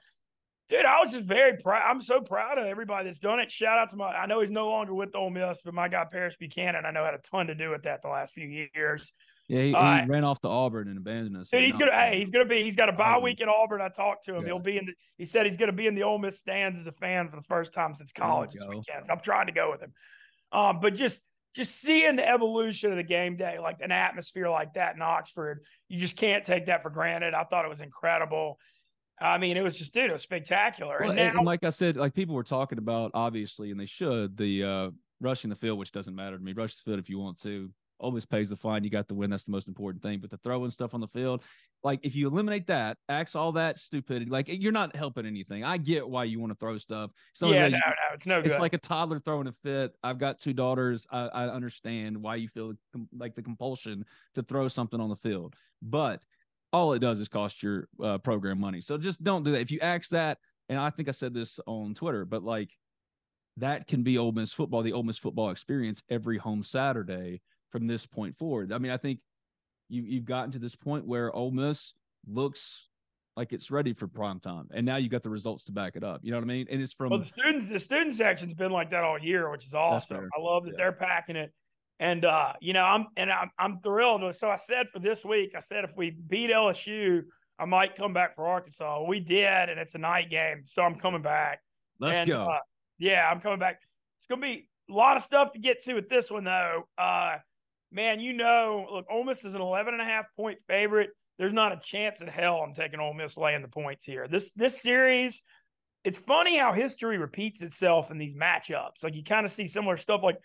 dude, 0.69 0.85
I 0.85 1.01
was 1.03 1.11
just 1.11 1.25
very 1.25 1.57
proud. 1.57 1.89
I'm 1.89 2.01
so 2.01 2.21
proud 2.21 2.57
of 2.57 2.65
everybody 2.65 3.05
that's 3.05 3.19
done 3.19 3.39
it. 3.39 3.51
Shout 3.51 3.77
out 3.77 3.89
to 3.89 3.97
my 3.97 4.07
I 4.07 4.27
know 4.27 4.39
he's 4.39 4.51
no 4.51 4.69
longer 4.69 4.93
with 4.93 5.15
Ole 5.15 5.29
Miss, 5.29 5.59
but 5.63 5.73
my 5.73 5.87
guy 5.87 6.05
Paris 6.09 6.35
Buchanan, 6.39 6.85
I 6.85 6.91
know 6.91 7.03
had 7.03 7.15
a 7.15 7.17
ton 7.17 7.47
to 7.47 7.55
do 7.55 7.71
with 7.71 7.83
that 7.83 8.01
the 8.01 8.09
last 8.09 8.33
few 8.33 8.69
years. 8.73 9.11
Yeah, 9.49 9.61
he, 9.63 9.73
uh, 9.73 10.01
he 10.01 10.07
ran 10.07 10.23
off 10.23 10.39
to 10.41 10.47
Auburn 10.47 10.87
and 10.89 10.97
abandoned 10.97 11.35
us. 11.35 11.49
Dude, 11.49 11.63
he's 11.63 11.75
gonna. 11.75 11.91
Hey, 11.91 12.19
he's 12.19 12.29
gonna 12.29 12.45
be. 12.45 12.63
He's 12.63 12.75
got 12.75 12.87
a 12.87 12.93
bye 12.93 13.17
week 13.17 13.41
at 13.41 13.47
Auburn. 13.47 13.81
I 13.81 13.89
talked 13.89 14.25
to 14.25 14.35
him. 14.35 14.41
Yeah. 14.41 14.49
He'll 14.49 14.59
be 14.59 14.77
in. 14.77 14.85
The, 14.85 14.93
he 15.17 15.25
said 15.25 15.47
he's 15.47 15.57
gonna 15.57 15.73
be 15.73 15.87
in 15.87 15.95
the 15.95 16.03
Ole 16.03 16.19
Miss 16.19 16.37
stands 16.37 16.79
as 16.79 16.85
a 16.85 16.91
fan 16.91 17.29
for 17.29 17.35
the 17.35 17.41
first 17.41 17.73
time 17.73 17.95
since 17.95 18.11
college 18.11 18.51
this 18.51 18.63
weekend. 18.67 19.07
So 19.07 19.13
I'm 19.13 19.21
trying 19.21 19.47
to 19.47 19.51
go 19.51 19.71
with 19.71 19.81
him. 19.81 19.91
Um, 20.51 20.79
but 20.79 20.93
just 20.93 21.23
just 21.55 21.81
seeing 21.81 22.15
the 22.15 22.29
evolution 22.29 22.91
of 22.91 22.97
the 22.97 23.03
game 23.03 23.37
day, 23.37 23.57
like 23.59 23.77
an 23.81 23.91
atmosphere 23.91 24.49
like 24.49 24.73
that 24.73 24.95
in 24.95 25.01
Oxford, 25.01 25.63
you 25.87 25.99
just 25.99 26.15
can't 26.15 26.45
take 26.45 26.67
that 26.67 26.83
for 26.83 26.91
granted. 26.91 27.33
I 27.33 27.43
thought 27.43 27.65
it 27.65 27.69
was 27.69 27.81
incredible. 27.81 28.59
I 29.21 29.37
mean, 29.37 29.57
it 29.57 29.63
was 29.63 29.77
just, 29.77 29.93
dude, 29.93 30.09
it 30.09 30.13
was 30.13 30.21
spectacular. 30.21 30.97
Well, 30.99 31.09
and, 31.09 31.17
now, 31.17 31.37
and 31.37 31.45
like 31.45 31.63
I 31.63 31.69
said, 31.69 31.97
like 31.97 32.13
people 32.13 32.35
were 32.35 32.43
talking 32.43 32.77
about, 32.77 33.11
obviously, 33.13 33.71
and 33.71 33.79
they 33.79 33.85
should, 33.85 34.37
the 34.37 34.63
uh 34.63 34.89
rushing 35.21 35.49
the 35.49 35.55
field, 35.55 35.77
which 35.77 35.91
doesn't 35.91 36.15
matter 36.15 36.37
to 36.37 36.43
me. 36.43 36.53
Rush 36.53 36.77
the 36.77 36.83
field 36.83 36.99
if 36.99 37.09
you 37.09 37.19
want 37.19 37.41
to 37.41 37.69
always 37.99 38.25
pays 38.25 38.49
the 38.49 38.55
fine. 38.55 38.83
You 38.83 38.89
got 38.89 39.07
the 39.07 39.13
win. 39.13 39.29
That's 39.29 39.43
the 39.43 39.51
most 39.51 39.67
important 39.67 40.01
thing. 40.01 40.19
But 40.19 40.29
the 40.29 40.37
throwing 40.37 40.71
stuff 40.71 40.93
on 40.93 41.01
the 41.01 41.07
field, 41.07 41.43
like 41.83 41.99
if 42.03 42.15
you 42.15 42.27
eliminate 42.27 42.67
that, 42.67 42.97
axe 43.09 43.35
all 43.35 43.51
that 43.53 43.77
stupidity, 43.77 44.31
like 44.31 44.45
you're 44.47 44.71
not 44.71 44.95
helping 44.95 45.25
anything. 45.25 45.63
I 45.63 45.77
get 45.77 46.07
why 46.07 46.23
you 46.23 46.39
want 46.39 46.51
to 46.51 46.57
throw 46.57 46.77
stuff. 46.77 47.11
So 47.33 47.51
yeah, 47.51 47.67
no, 47.67 47.77
no, 47.77 47.79
it's 48.13 48.25
no. 48.25 48.39
It's 48.39 48.53
good. 48.53 48.61
like 48.61 48.73
a 48.73 48.77
toddler 48.77 49.19
throwing 49.19 49.47
a 49.47 49.53
fit. 49.63 49.91
I've 50.03 50.17
got 50.17 50.39
two 50.39 50.53
daughters. 50.53 51.05
I, 51.11 51.27
I 51.27 51.47
understand 51.49 52.17
why 52.17 52.35
you 52.35 52.47
feel 52.47 52.73
like 53.17 53.35
the 53.35 53.41
compulsion 53.41 54.05
to 54.35 54.43
throw 54.43 54.67
something 54.67 54.99
on 54.99 55.09
the 55.09 55.17
field, 55.17 55.55
but 55.81 56.23
all 56.71 56.93
it 56.93 56.99
does 56.99 57.19
is 57.19 57.27
cost 57.27 57.63
your 57.63 57.87
uh, 58.03 58.17
program 58.19 58.59
money. 58.59 58.81
So 58.81 58.97
just 58.97 59.23
don't 59.23 59.43
do 59.43 59.51
that. 59.51 59.61
If 59.61 59.71
you 59.71 59.79
ask 59.79 60.09
that, 60.09 60.37
and 60.67 60.77
I 60.79 60.89
think 60.89 61.07
I 61.07 61.11
said 61.11 61.33
this 61.33 61.59
on 61.65 61.95
Twitter, 61.95 62.25
but 62.25 62.43
like 62.43 62.69
that 63.57 63.87
can 63.87 64.03
be 64.03 64.17
Ole 64.17 64.31
Miss 64.31 64.53
football, 64.53 64.83
the 64.83 64.93
Ole 64.93 65.03
Miss 65.03 65.17
football 65.17 65.49
experience 65.49 66.01
every 66.09 66.37
home 66.37 66.63
Saturday 66.63 67.41
from 67.71 67.87
this 67.87 68.05
point 68.05 68.37
forward. 68.37 68.71
I 68.71 68.77
mean, 68.77 68.91
I 68.91 68.97
think 68.97 69.19
you 69.89 70.03
you've 70.03 70.25
gotten 70.25 70.51
to 70.51 70.59
this 70.59 70.75
point 70.75 71.05
where 71.05 71.33
Ole 71.35 71.51
Miss 71.51 71.93
looks 72.27 72.87
like 73.35 73.53
it's 73.53 73.71
ready 73.71 73.93
for 73.93 74.07
prime 74.07 74.39
time, 74.39 74.67
and 74.71 74.85
now 74.85 74.97
you 74.97 75.09
got 75.09 75.23
the 75.23 75.29
results 75.29 75.63
to 75.65 75.71
back 75.71 75.95
it 75.95 76.03
up. 76.03 76.21
You 76.23 76.31
know 76.31 76.37
what 76.37 76.43
I 76.43 76.47
mean? 76.47 76.67
And 76.69 76.81
it's 76.81 76.93
from 76.93 77.09
well, 77.09 77.19
the 77.19 77.25
students. 77.25 77.69
The 77.69 77.79
student 77.79 78.15
section's 78.15 78.53
been 78.53 78.71
like 78.71 78.91
that 78.91 79.03
all 79.03 79.17
year, 79.19 79.49
which 79.49 79.65
is 79.65 79.73
awesome. 79.73 80.29
I 80.37 80.41
love 80.41 80.65
that 80.65 80.71
yeah. 80.71 80.77
they're 80.77 80.91
packing 80.91 81.35
it. 81.35 81.51
And 81.99 82.23
uh, 82.23 82.53
you 82.61 82.73
know, 82.73 82.83
I'm 82.83 83.07
and 83.17 83.29
I'm 83.29 83.51
I'm 83.59 83.79
thrilled. 83.81 84.33
So 84.35 84.49
I 84.49 84.55
said 84.55 84.87
for 84.93 84.99
this 84.99 85.25
week, 85.25 85.51
I 85.55 85.59
said 85.59 85.83
if 85.83 85.97
we 85.97 86.11
beat 86.11 86.49
LSU, 86.49 87.23
I 87.59 87.65
might 87.65 87.95
come 87.95 88.13
back 88.13 88.35
for 88.35 88.47
Arkansas. 88.47 89.03
We 89.05 89.19
did, 89.19 89.69
and 89.69 89.79
it's 89.79 89.95
a 89.95 89.97
night 89.97 90.29
game, 90.29 90.63
so 90.65 90.81
I'm 90.81 90.95
coming 90.95 91.21
back. 91.21 91.59
Let's 91.99 92.19
and, 92.19 92.27
go. 92.29 92.43
Uh, 92.43 92.59
yeah, 92.97 93.29
I'm 93.29 93.41
coming 93.41 93.59
back. 93.59 93.81
It's 94.19 94.27
gonna 94.27 94.41
be 94.41 94.69
a 94.89 94.93
lot 94.93 95.17
of 95.17 95.23
stuff 95.23 95.51
to 95.53 95.59
get 95.59 95.81
to 95.83 95.93
with 95.93 96.07
this 96.09 96.31
one 96.31 96.45
though. 96.45 96.83
Uh, 96.97 97.35
man, 97.91 98.21
you 98.21 98.33
know, 98.33 98.87
look, 98.91 99.05
Ole 99.11 99.25
Miss 99.25 99.43
is 99.43 99.53
an 99.53 99.61
11 99.61 99.93
and 99.93 100.01
a 100.01 100.05
half 100.05 100.25
point 100.35 100.59
favorite. 100.67 101.09
There's 101.37 101.53
not 101.53 101.71
a 101.71 101.79
chance 101.81 102.21
in 102.21 102.27
hell 102.27 102.57
I'm 102.57 102.73
taking 102.73 102.99
Ole 102.99 103.13
Miss 103.13 103.37
laying 103.37 103.61
the 103.61 103.67
points 103.67 104.05
here. 104.05 104.27
This 104.29 104.51
this 104.53 104.81
series, 104.81 105.41
it's 106.03 106.17
funny 106.17 106.57
how 106.57 106.73
history 106.73 107.17
repeats 107.17 107.61
itself 107.61 108.11
in 108.11 108.17
these 108.17 108.35
matchups. 108.35 109.03
Like 109.03 109.15
you 109.15 109.23
kind 109.23 109.45
of 109.45 109.51
see 109.51 109.67
similar 109.67 109.97
stuff. 109.97 110.21
Like 110.23 110.37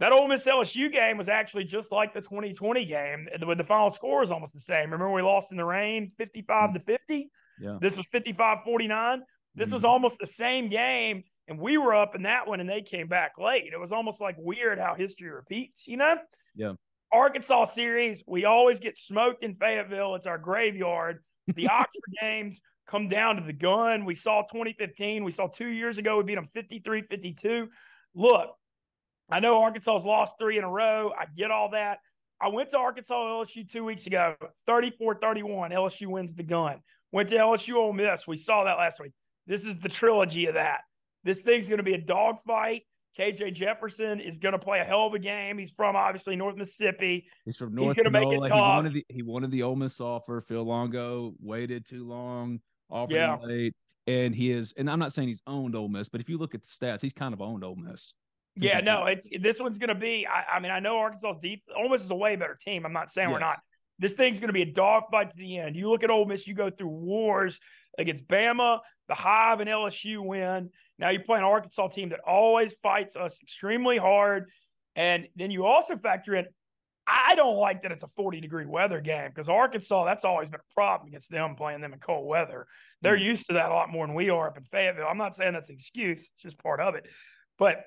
that 0.00 0.12
Ole 0.12 0.28
Miss 0.28 0.46
LSU 0.46 0.90
game 0.90 1.18
was 1.18 1.28
actually 1.28 1.64
just 1.64 1.92
like 1.92 2.14
the 2.14 2.22
2020 2.22 2.84
game, 2.86 3.28
with 3.46 3.58
the 3.58 3.64
final 3.64 3.90
score 3.90 4.22
is 4.22 4.30
almost 4.30 4.54
the 4.54 4.60
same. 4.60 4.90
Remember 4.90 5.12
we 5.12 5.22
lost 5.22 5.52
in 5.52 5.58
the 5.58 5.64
rain, 5.64 6.08
55 6.08 6.72
to 6.72 6.80
50. 6.80 7.30
Yeah. 7.60 7.76
This 7.80 7.98
was 7.98 8.06
55-49. 8.06 9.20
This 9.54 9.66
mm-hmm. 9.66 9.74
was 9.74 9.84
almost 9.84 10.18
the 10.18 10.26
same 10.26 10.70
game, 10.70 11.24
and 11.48 11.58
we 11.58 11.76
were 11.76 11.94
up 11.94 12.14
in 12.14 12.22
that 12.22 12.48
one, 12.48 12.60
and 12.60 12.68
they 12.68 12.80
came 12.80 13.08
back 13.08 13.32
late. 13.38 13.72
It 13.72 13.78
was 13.78 13.92
almost 13.92 14.22
like 14.22 14.36
weird 14.38 14.78
how 14.78 14.94
history 14.94 15.28
repeats, 15.28 15.86
you 15.86 15.98
know? 15.98 16.16
Yeah. 16.56 16.72
Arkansas 17.12 17.64
series, 17.66 18.24
we 18.26 18.46
always 18.46 18.80
get 18.80 18.96
smoked 18.96 19.42
in 19.42 19.54
Fayetteville. 19.54 20.14
It's 20.14 20.26
our 20.26 20.38
graveyard. 20.38 21.22
The 21.46 21.68
Oxford 21.70 22.14
games 22.22 22.62
come 22.86 23.08
down 23.08 23.36
to 23.36 23.42
the 23.42 23.52
gun. 23.52 24.06
We 24.06 24.14
saw 24.14 24.42
2015. 24.42 25.24
We 25.24 25.32
saw 25.32 25.48
two 25.48 25.68
years 25.68 25.98
ago, 25.98 26.16
we 26.16 26.24
beat 26.24 26.36
them 26.36 26.48
53 26.54 27.02
52. 27.02 27.68
Look, 28.14 28.48
I 29.30 29.40
know 29.40 29.62
Arkansas's 29.62 30.04
lost 30.04 30.34
three 30.40 30.58
in 30.58 30.64
a 30.64 30.70
row. 30.70 31.12
I 31.18 31.26
get 31.36 31.50
all 31.50 31.70
that. 31.70 31.98
I 32.40 32.48
went 32.48 32.70
to 32.70 32.78
Arkansas 32.78 33.14
LSU 33.14 33.70
two 33.70 33.84
weeks 33.84 34.06
ago, 34.06 34.34
34 34.66 35.16
31. 35.16 35.70
LSU 35.72 36.06
wins 36.06 36.34
the 36.34 36.42
gun. 36.42 36.80
Went 37.12 37.28
to 37.30 37.36
LSU 37.36 37.74
Ole 37.74 37.92
Miss. 37.92 38.26
We 38.26 38.36
saw 38.36 38.64
that 38.64 38.78
last 38.78 39.00
week. 39.00 39.12
This 39.46 39.66
is 39.66 39.78
the 39.78 39.88
trilogy 39.88 40.46
of 40.46 40.54
that. 40.54 40.80
This 41.24 41.40
thing's 41.40 41.68
going 41.68 41.78
to 41.78 41.84
be 41.84 41.94
a 41.94 42.00
dogfight. 42.00 42.82
KJ 43.18 43.54
Jefferson 43.54 44.20
is 44.20 44.38
going 44.38 44.52
to 44.52 44.58
play 44.58 44.80
a 44.80 44.84
hell 44.84 45.06
of 45.06 45.14
a 45.14 45.18
game. 45.18 45.58
He's 45.58 45.70
from 45.70 45.96
obviously 45.96 46.36
North 46.36 46.56
Mississippi. 46.56 47.26
He's 47.44 47.56
from 47.56 47.74
North. 47.74 47.88
He's 47.88 47.94
going 47.94 48.04
to 48.04 48.10
make 48.10 48.32
it 48.32 48.48
tough. 48.48 48.56
He 48.56 48.62
wanted, 48.62 48.92
the, 48.92 49.06
he 49.08 49.22
wanted 49.22 49.50
the 49.50 49.62
Ole 49.64 49.76
Miss 49.76 50.00
offer. 50.00 50.40
Phil 50.40 50.62
Longo 50.62 51.34
waited 51.40 51.84
too 51.84 52.06
long, 52.06 52.60
offered 52.88 53.14
yeah. 53.14 53.36
late, 53.42 53.74
and 54.06 54.34
he 54.34 54.52
is. 54.52 54.72
And 54.76 54.88
I'm 54.88 55.00
not 55.00 55.12
saying 55.12 55.28
he's 55.28 55.42
owned 55.46 55.74
Ole 55.74 55.88
Miss, 55.88 56.08
but 56.08 56.20
if 56.20 56.28
you 56.28 56.38
look 56.38 56.54
at 56.54 56.62
the 56.62 56.68
stats, 56.68 57.00
he's 57.00 57.12
kind 57.12 57.34
of 57.34 57.42
owned 57.42 57.64
Ole 57.64 57.76
Miss. 57.76 58.14
Yeah, 58.60 58.80
no, 58.80 59.06
it's 59.06 59.28
this 59.40 59.60
one's 59.60 59.78
going 59.78 59.88
to 59.88 59.94
be. 59.94 60.26
I, 60.26 60.56
I, 60.56 60.60
mean, 60.60 60.70
I 60.70 60.80
know 60.80 60.98
Arkansas 60.98 61.34
deep. 61.40 61.62
Miss 61.88 62.04
is 62.04 62.10
a 62.10 62.14
way 62.14 62.36
better 62.36 62.58
team. 62.60 62.84
I'm 62.84 62.92
not 62.92 63.10
saying 63.10 63.28
yes. 63.28 63.34
we're 63.34 63.40
not. 63.40 63.58
This 63.98 64.14
thing's 64.14 64.40
going 64.40 64.48
to 64.48 64.54
be 64.54 64.62
a 64.62 64.72
dogfight 64.72 65.30
to 65.30 65.36
the 65.36 65.58
end. 65.58 65.76
You 65.76 65.90
look 65.90 66.02
at 66.02 66.10
Ole 66.10 66.24
Miss, 66.24 66.46
you 66.46 66.54
go 66.54 66.70
through 66.70 66.88
wars 66.88 67.58
against 67.98 68.26
Bama, 68.26 68.80
the 69.08 69.14
Hive, 69.14 69.60
and 69.60 69.68
LSU 69.68 70.24
win. 70.24 70.70
Now 70.98 71.10
you're 71.10 71.22
playing 71.22 71.44
an 71.44 71.50
Arkansas 71.50 71.88
team 71.88 72.10
that 72.10 72.20
always 72.20 72.74
fights 72.82 73.16
us 73.16 73.38
extremely 73.42 73.98
hard. 73.98 74.50
And 74.96 75.28
then 75.36 75.50
you 75.50 75.66
also 75.66 75.96
factor 75.96 76.34
in, 76.34 76.46
I 77.06 77.34
don't 77.34 77.56
like 77.56 77.82
that 77.82 77.92
it's 77.92 78.04
a 78.04 78.08
40 78.08 78.40
degree 78.40 78.66
weather 78.66 79.00
game 79.00 79.30
because 79.34 79.48
Arkansas, 79.48 80.04
that's 80.04 80.24
always 80.24 80.48
been 80.48 80.60
a 80.60 80.74
problem 80.74 81.08
against 81.08 81.30
them 81.30 81.56
playing 81.56 81.80
them 81.80 81.92
in 81.92 81.98
cold 81.98 82.26
weather. 82.26 82.66
They're 83.02 83.16
mm-hmm. 83.16 83.24
used 83.24 83.46
to 83.46 83.54
that 83.54 83.70
a 83.70 83.74
lot 83.74 83.90
more 83.90 84.06
than 84.06 84.14
we 84.14 84.30
are 84.30 84.48
up 84.48 84.56
in 84.56 84.64
Fayetteville. 84.64 85.06
I'm 85.08 85.18
not 85.18 85.36
saying 85.36 85.54
that's 85.54 85.70
an 85.70 85.76
excuse, 85.76 86.20
it's 86.20 86.42
just 86.42 86.58
part 86.58 86.80
of 86.80 86.94
it. 86.94 87.06
But 87.58 87.84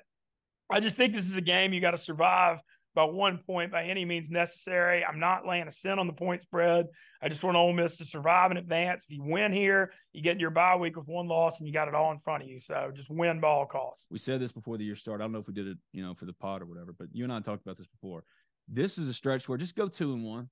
I 0.70 0.80
just 0.80 0.96
think 0.96 1.12
this 1.14 1.28
is 1.28 1.36
a 1.36 1.42
game 1.42 1.72
you 1.72 1.80
got 1.80 1.92
to 1.92 1.98
survive 1.98 2.58
by 2.94 3.04
one 3.04 3.38
point 3.38 3.72
by 3.72 3.84
any 3.84 4.04
means 4.04 4.30
necessary. 4.30 5.04
I'm 5.04 5.18
not 5.18 5.46
laying 5.46 5.66
a 5.66 5.72
cent 5.72 5.98
on 5.98 6.06
the 6.06 6.12
point 6.12 6.40
spread. 6.40 6.86
I 7.20 7.28
just 7.28 7.42
want 7.42 7.56
Ole 7.56 7.72
Miss 7.72 7.96
to 7.98 8.04
survive 8.04 8.50
in 8.50 8.56
advance. 8.56 9.04
If 9.08 9.16
you 9.16 9.24
win 9.24 9.52
here, 9.52 9.92
you 10.12 10.22
get 10.22 10.34
in 10.34 10.40
your 10.40 10.50
bye 10.50 10.76
week 10.76 10.96
with 10.96 11.06
one 11.06 11.26
loss, 11.26 11.58
and 11.58 11.66
you 11.66 11.72
got 11.74 11.88
it 11.88 11.94
all 11.94 12.12
in 12.12 12.18
front 12.18 12.44
of 12.44 12.48
you. 12.48 12.58
So 12.58 12.92
just 12.94 13.10
win 13.10 13.40
ball 13.40 13.66
costs. 13.66 14.06
We 14.10 14.18
said 14.18 14.40
this 14.40 14.52
before 14.52 14.78
the 14.78 14.84
year 14.84 14.94
started. 14.94 15.22
I 15.22 15.26
don't 15.26 15.32
know 15.32 15.40
if 15.40 15.48
we 15.48 15.54
did 15.54 15.66
it, 15.66 15.78
you 15.92 16.04
know, 16.04 16.14
for 16.14 16.24
the 16.24 16.32
pod 16.32 16.62
or 16.62 16.66
whatever, 16.66 16.94
but 16.96 17.08
you 17.12 17.24
and 17.24 17.32
I 17.32 17.40
talked 17.40 17.62
about 17.62 17.76
this 17.76 17.88
before. 17.88 18.24
This 18.68 18.96
is 18.96 19.08
a 19.08 19.14
stretch 19.14 19.48
where 19.48 19.58
just 19.58 19.74
go 19.74 19.88
two 19.88 20.12
and 20.14 20.24
one, 20.24 20.48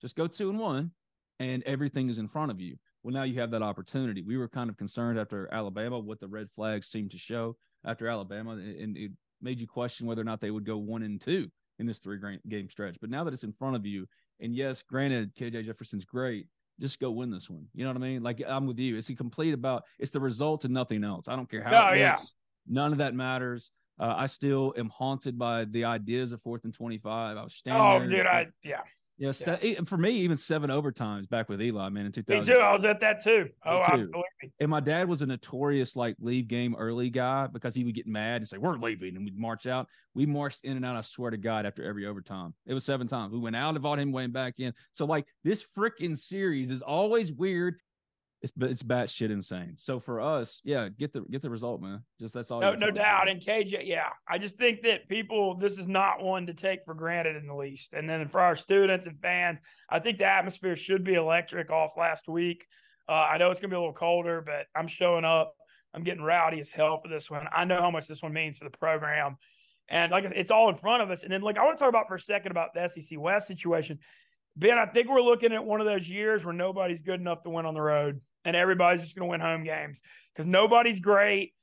just 0.00 0.16
go 0.16 0.26
two 0.26 0.48
and 0.48 0.58
one, 0.58 0.92
and 1.38 1.62
everything 1.64 2.08
is 2.08 2.18
in 2.18 2.28
front 2.28 2.50
of 2.50 2.60
you. 2.60 2.76
Well, 3.02 3.14
now 3.14 3.24
you 3.24 3.40
have 3.40 3.50
that 3.50 3.62
opportunity. 3.62 4.22
We 4.22 4.36
were 4.36 4.48
kind 4.48 4.70
of 4.70 4.76
concerned 4.76 5.18
after 5.18 5.52
Alabama 5.52 5.98
what 5.98 6.20
the 6.20 6.28
red 6.28 6.48
flags 6.54 6.86
seemed 6.86 7.10
to 7.12 7.18
show 7.18 7.56
after 7.84 8.08
Alabama, 8.08 8.52
and 8.52 8.96
it 8.96 9.10
made 9.42 9.60
you 9.60 9.66
question 9.66 10.06
whether 10.06 10.20
or 10.20 10.24
not 10.24 10.40
they 10.40 10.50
would 10.50 10.64
go 10.64 10.76
one 10.76 11.02
and 11.02 11.20
two 11.20 11.48
in 11.78 11.86
this 11.86 11.98
three 11.98 12.18
game 12.48 12.68
stretch. 12.68 12.96
But 13.00 13.10
now 13.10 13.24
that 13.24 13.34
it's 13.34 13.44
in 13.44 13.52
front 13.52 13.76
of 13.76 13.86
you, 13.86 14.06
and 14.40 14.54
yes, 14.54 14.82
granted, 14.82 15.34
KJ 15.34 15.64
Jefferson's 15.64 16.04
great. 16.04 16.46
Just 16.80 16.98
go 16.98 17.10
win 17.10 17.30
this 17.30 17.50
one. 17.50 17.66
You 17.74 17.84
know 17.84 17.90
what 17.90 17.98
I 17.98 18.00
mean? 18.00 18.22
Like 18.22 18.42
I'm 18.46 18.66
with 18.66 18.78
you. 18.78 18.96
It's 18.96 19.06
he 19.06 19.14
complete 19.14 19.52
about 19.52 19.84
it's 19.98 20.10
the 20.10 20.20
result 20.20 20.64
and 20.64 20.72
nothing 20.72 21.04
else. 21.04 21.28
I 21.28 21.36
don't 21.36 21.50
care 21.50 21.62
how. 21.62 21.90
Oh 21.90 21.92
yeah. 21.92 22.18
None 22.66 22.92
of 22.92 22.98
that 22.98 23.14
matters. 23.14 23.70
Uh, 23.98 24.14
I 24.16 24.26
still 24.26 24.72
am 24.78 24.88
haunted 24.88 25.38
by 25.38 25.66
the 25.66 25.84
ideas 25.84 26.32
of 26.32 26.40
fourth 26.42 26.64
and 26.64 26.72
twenty-five. 26.72 27.36
I 27.36 27.42
was 27.42 27.54
standing. 27.54 27.82
Oh, 27.82 27.98
there, 27.98 28.08
dude, 28.08 28.26
I 28.26 28.46
yeah. 28.64 28.80
Yeah, 29.20 29.32
yeah. 29.62 29.74
for 29.86 29.98
me, 29.98 30.12
even 30.12 30.38
seven 30.38 30.70
overtimes 30.70 31.28
back 31.28 31.50
with 31.50 31.60
Eli, 31.60 31.90
man, 31.90 32.06
in 32.06 32.12
2000. 32.12 32.40
Me 32.40 32.54
too. 32.54 32.58
I 32.58 32.72
was 32.72 32.86
at 32.86 33.00
that 33.00 33.22
too. 33.22 33.50
Oh, 33.66 33.86
too. 33.94 34.10
I 34.14 34.46
And 34.60 34.70
my 34.70 34.80
dad 34.80 35.08
was 35.08 35.20
a 35.20 35.26
notorious 35.26 35.94
like 35.94 36.16
leave 36.20 36.48
game 36.48 36.74
early 36.78 37.10
guy 37.10 37.46
because 37.46 37.74
he 37.74 37.84
would 37.84 37.94
get 37.94 38.06
mad 38.06 38.36
and 38.36 38.48
say, 38.48 38.56
"We're 38.56 38.78
leaving," 38.78 39.16
and 39.16 39.24
we'd 39.26 39.38
march 39.38 39.66
out. 39.66 39.88
We 40.14 40.24
marched 40.24 40.64
in 40.64 40.76
and 40.76 40.86
out. 40.86 40.96
I 40.96 41.02
swear 41.02 41.30
to 41.30 41.36
God, 41.36 41.66
after 41.66 41.84
every 41.84 42.06
overtime, 42.06 42.54
it 42.66 42.72
was 42.72 42.84
seven 42.84 43.08
times. 43.08 43.30
We 43.30 43.38
went 43.38 43.56
out, 43.56 43.74
and 43.74 43.82
bought 43.82 43.98
him, 43.98 44.10
went 44.10 44.32
back 44.32 44.54
in. 44.56 44.72
So 44.92 45.04
like 45.04 45.26
this 45.44 45.62
freaking 45.76 46.16
series 46.16 46.70
is 46.70 46.80
always 46.80 47.30
weird 47.30 47.76
it's 48.42 48.52
it's 48.60 48.82
batshit 48.82 49.30
insane. 49.30 49.74
So 49.76 50.00
for 50.00 50.20
us, 50.20 50.62
yeah, 50.64 50.88
get 50.88 51.12
the 51.12 51.20
get 51.22 51.42
the 51.42 51.50
result, 51.50 51.82
man. 51.82 52.02
Just 52.18 52.32
that's 52.32 52.50
all. 52.50 52.60
No, 52.60 52.74
no 52.74 52.90
doubt. 52.90 53.28
And 53.28 53.40
KJ, 53.40 53.82
yeah, 53.84 54.08
I 54.26 54.38
just 54.38 54.56
think 54.56 54.82
that 54.82 55.08
people, 55.08 55.56
this 55.56 55.78
is 55.78 55.86
not 55.86 56.22
one 56.22 56.46
to 56.46 56.54
take 56.54 56.80
for 56.86 56.94
granted 56.94 57.36
in 57.36 57.46
the 57.46 57.54
least. 57.54 57.92
And 57.92 58.08
then 58.08 58.26
for 58.28 58.40
our 58.40 58.56
students 58.56 59.06
and 59.06 59.20
fans, 59.20 59.58
I 59.90 59.98
think 59.98 60.18
the 60.18 60.24
atmosphere 60.24 60.74
should 60.74 61.04
be 61.04 61.14
electric. 61.14 61.70
Off 61.70 61.92
last 61.98 62.28
week, 62.28 62.64
uh, 63.08 63.12
I 63.12 63.36
know 63.36 63.50
it's 63.50 63.60
gonna 63.60 63.70
be 63.70 63.76
a 63.76 63.80
little 63.80 63.92
colder, 63.92 64.42
but 64.44 64.66
I'm 64.74 64.88
showing 64.88 65.24
up. 65.24 65.54
I'm 65.92 66.04
getting 66.04 66.22
rowdy 66.22 66.60
as 66.60 66.70
hell 66.70 67.00
for 67.02 67.08
this 67.08 67.30
one. 67.30 67.46
I 67.54 67.64
know 67.64 67.80
how 67.80 67.90
much 67.90 68.06
this 68.06 68.22
one 68.22 68.32
means 68.32 68.58
for 68.58 68.64
the 68.64 68.76
program, 68.76 69.36
and 69.88 70.10
like 70.10 70.24
it's 70.24 70.50
all 70.50 70.70
in 70.70 70.76
front 70.76 71.02
of 71.02 71.10
us. 71.10 71.24
And 71.24 71.32
then, 71.32 71.42
like, 71.42 71.58
I 71.58 71.64
want 71.64 71.76
to 71.76 71.82
talk 71.82 71.90
about 71.90 72.08
for 72.08 72.14
a 72.14 72.20
second 72.20 72.52
about 72.52 72.72
the 72.72 72.88
SEC 72.88 73.18
West 73.18 73.48
situation. 73.48 73.98
Ben, 74.60 74.78
I 74.78 74.84
think 74.84 75.08
we're 75.08 75.22
looking 75.22 75.54
at 75.54 75.64
one 75.64 75.80
of 75.80 75.86
those 75.86 76.06
years 76.06 76.44
where 76.44 76.52
nobody's 76.52 77.00
good 77.00 77.18
enough 77.18 77.42
to 77.44 77.50
win 77.50 77.64
on 77.64 77.72
the 77.72 77.80
road 77.80 78.20
and 78.44 78.54
everybody's 78.54 79.00
just 79.00 79.16
going 79.16 79.26
to 79.26 79.30
win 79.30 79.40
home 79.40 79.64
games 79.64 80.02
because 80.34 80.46
nobody's 80.46 81.00
great. 81.00 81.54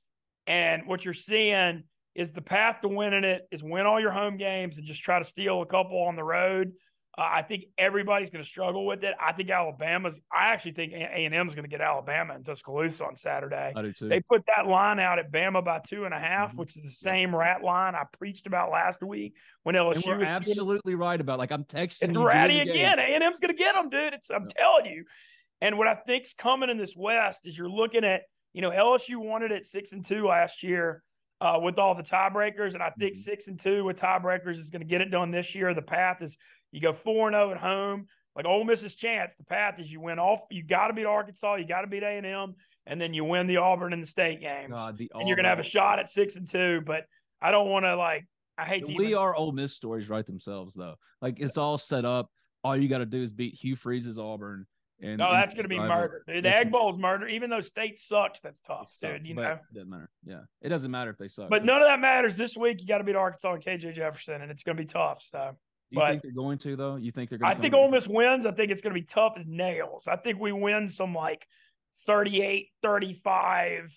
And 0.47 0.87
what 0.87 1.05
you're 1.05 1.13
seeing 1.13 1.83
is 2.15 2.31
the 2.31 2.41
path 2.41 2.81
to 2.81 2.87
winning 2.87 3.23
it 3.23 3.47
is 3.51 3.61
win 3.61 3.85
all 3.85 3.99
your 3.99 4.11
home 4.11 4.37
games 4.37 4.79
and 4.79 4.87
just 4.87 5.03
try 5.03 5.19
to 5.19 5.25
steal 5.25 5.61
a 5.61 5.65
couple 5.67 6.01
on 6.01 6.15
the 6.15 6.23
road. 6.23 6.71
Uh, 7.17 7.27
I 7.31 7.41
think 7.41 7.65
everybody's 7.79 8.29
going 8.29 8.43
to 8.43 8.49
struggle 8.49 8.85
with 8.85 9.03
it. 9.03 9.15
I 9.19 9.31
think 9.31 9.49
Alabama's. 9.49 10.19
I 10.31 10.53
actually 10.53 10.73
think 10.73 10.93
A 10.93 11.25
and 11.25 11.33
M 11.33 11.47
is 11.47 11.55
going 11.55 11.63
to 11.63 11.69
get 11.69 11.81
Alabama 11.81 12.35
in 12.35 12.43
Tuscaloosa 12.43 13.05
on 13.05 13.15
Saturday. 13.15 13.73
I 13.75 13.81
do 13.81 13.91
too. 13.91 14.07
They 14.07 14.19
put 14.19 14.43
that 14.55 14.67
line 14.67 14.99
out 14.99 15.17
at 15.17 15.31
Bama 15.31 15.65
by 15.65 15.79
two 15.79 16.05
and 16.05 16.13
a 16.13 16.19
half, 16.19 16.49
mm-hmm. 16.49 16.59
which 16.59 16.77
is 16.77 16.83
the 16.83 16.89
same 16.89 17.35
rat 17.35 17.63
line 17.63 17.95
I 17.95 18.03
preached 18.19 18.45
about 18.45 18.69
last 18.69 19.01
week 19.01 19.35
when 19.63 19.73
LSU 19.73 20.11
and 20.11 20.19
was 20.19 20.29
absolutely 20.29 20.93
right 20.93 21.19
about. 21.19 21.39
Like 21.39 21.51
I'm 21.51 21.63
texting. 21.63 22.09
It's 22.09 22.17
ratty 22.17 22.59
again. 22.59 22.99
A 22.99 23.01
and 23.01 23.23
M's 23.23 23.39
going 23.39 23.55
to 23.55 23.57
get 23.57 23.73
them, 23.73 23.89
dude. 23.89 24.13
It's 24.13 24.29
I'm 24.29 24.43
yeah. 24.43 24.63
telling 24.63 24.85
you. 24.85 25.05
And 25.59 25.79
what 25.79 25.87
I 25.87 25.95
think's 25.95 26.35
coming 26.35 26.69
in 26.69 26.77
this 26.77 26.93
West 26.95 27.47
is 27.47 27.57
you're 27.57 27.67
looking 27.67 28.03
at, 28.03 28.21
you 28.53 28.61
know, 28.61 28.69
LSU 28.69 29.17
wanted 29.17 29.51
it 29.51 29.65
six 29.65 29.91
and 29.91 30.05
two 30.05 30.27
last 30.27 30.61
year 30.61 31.01
uh, 31.39 31.59
with 31.61 31.77
all 31.77 31.95
the 31.95 32.03
tiebreakers, 32.03 32.73
and 32.73 32.81
I 32.81 32.89
think 32.91 33.13
mm-hmm. 33.13 33.21
six 33.21 33.47
and 33.47 33.59
two 33.59 33.83
with 33.83 33.99
tiebreakers 33.99 34.57
is 34.57 34.69
going 34.69 34.81
to 34.81 34.87
get 34.87 35.01
it 35.01 35.11
done 35.11 35.31
this 35.31 35.55
year. 35.55 35.73
The 35.73 35.81
path 35.81 36.21
is 36.21 36.37
you 36.71 36.81
go 36.81 36.93
four 36.93 37.27
and 37.27 37.35
zero 37.35 37.49
oh 37.49 37.51
at 37.51 37.57
home. 37.57 38.07
Like 38.35 38.45
Ole 38.45 38.63
Miss's 38.63 38.93
chance, 38.93 39.33
the 39.35 39.43
path 39.43 39.79
is 39.79 39.91
you 39.91 39.99
win 39.99 40.19
off. 40.19 40.41
You 40.51 40.63
got 40.63 40.87
to 40.87 40.93
beat 40.93 41.05
Arkansas, 41.05 41.55
you 41.55 41.65
got 41.65 41.81
to 41.81 41.87
beat 41.87 42.03
A 42.03 42.09
and 42.09 42.25
M, 42.25 42.53
and 42.85 43.01
then 43.01 43.13
you 43.13 43.23
win 43.23 43.47
the 43.47 43.57
Auburn 43.57 43.93
and 43.93 44.03
the 44.03 44.07
state 44.07 44.41
games. 44.41 44.71
God, 44.71 44.97
the 44.97 45.11
and 45.15 45.27
you're 45.27 45.35
going 45.35 45.45
to 45.45 45.49
have 45.49 45.59
a 45.59 45.63
shot 45.63 45.97
at 45.97 46.09
six 46.09 46.35
and 46.35 46.47
two. 46.47 46.81
But 46.85 47.05
I 47.41 47.51
don't 47.51 47.69
want 47.69 47.85
to 47.85 47.95
like. 47.95 48.27
I 48.57 48.65
hate 48.65 48.85
the 48.85 48.93
to. 48.93 48.97
We 48.97 49.05
even... 49.07 49.17
are 49.17 49.35
Ole 49.35 49.53
Miss 49.53 49.73
stories 49.73 50.07
write 50.07 50.27
themselves 50.27 50.75
though. 50.75 50.95
Like 51.21 51.39
it's 51.39 51.57
all 51.57 51.77
set 51.77 52.05
up. 52.05 52.29
All 52.63 52.77
you 52.77 52.89
got 52.89 52.99
to 52.99 53.05
do 53.05 53.23
is 53.23 53.33
beat 53.33 53.55
Hugh 53.55 53.75
Freeze's 53.75 54.19
Auburn 54.19 54.67
and, 54.99 55.21
oh, 55.21 55.25
no, 55.25 55.31
that's 55.31 55.53
going 55.53 55.65
to 55.65 55.69
be 55.69 55.79
murder. 55.79 56.23
The 56.25 56.43
Egg 56.43 56.71
Bowl 56.71 56.91
is 56.91 56.99
murder. 56.99 57.27
Even 57.27 57.51
though 57.51 57.61
state 57.61 57.99
sucks, 57.99 58.39
that's 58.39 58.59
tough, 58.61 58.91
dude. 58.99 59.27
You 59.27 59.35
know, 59.35 59.59
doesn't 59.71 59.89
matter. 59.89 60.09
Yeah, 60.25 60.41
it 60.61 60.69
doesn't 60.69 60.89
matter 60.89 61.11
if 61.11 61.17
they 61.17 61.27
suck. 61.27 61.49
But 61.49 61.63
none 61.63 61.81
of 61.81 61.87
that 61.87 61.99
matters 61.99 62.35
this 62.35 62.57
week. 62.57 62.81
You 62.81 62.87
got 62.87 62.97
to 62.97 63.03
beat 63.03 63.15
Arkansas 63.15 63.53
and 63.53 63.63
KJ 63.63 63.93
Jefferson, 63.93 64.41
and 64.41 64.49
it's 64.49 64.63
going 64.63 64.75
to 64.75 64.81
be 64.81 64.87
tough. 64.87 65.21
So, 65.21 65.51
do 65.89 65.95
you 65.95 66.01
but 66.01 66.09
think 66.09 66.23
they're 66.23 66.31
going 66.31 66.57
to 66.59 66.75
though? 66.75 66.95
You 66.95 67.11
think 67.11 67.29
they're 67.29 67.39
going? 67.39 67.51
To 67.51 67.57
I 67.57 67.61
think 67.61 67.73
Ole 67.73 67.89
Miss 67.89 68.07
wins. 68.07 68.45
I 68.45 68.51
think 68.51 68.71
it's 68.71 68.81
going 68.81 68.93
to 68.93 68.99
be 68.99 69.05
tough 69.05 69.33
as 69.37 69.47
nails. 69.47 70.07
I 70.07 70.17
think 70.17 70.39
we 70.39 70.51
win 70.51 70.89
some 70.89 71.13
like 71.13 71.47
38, 72.05 72.67
35, 72.81 73.95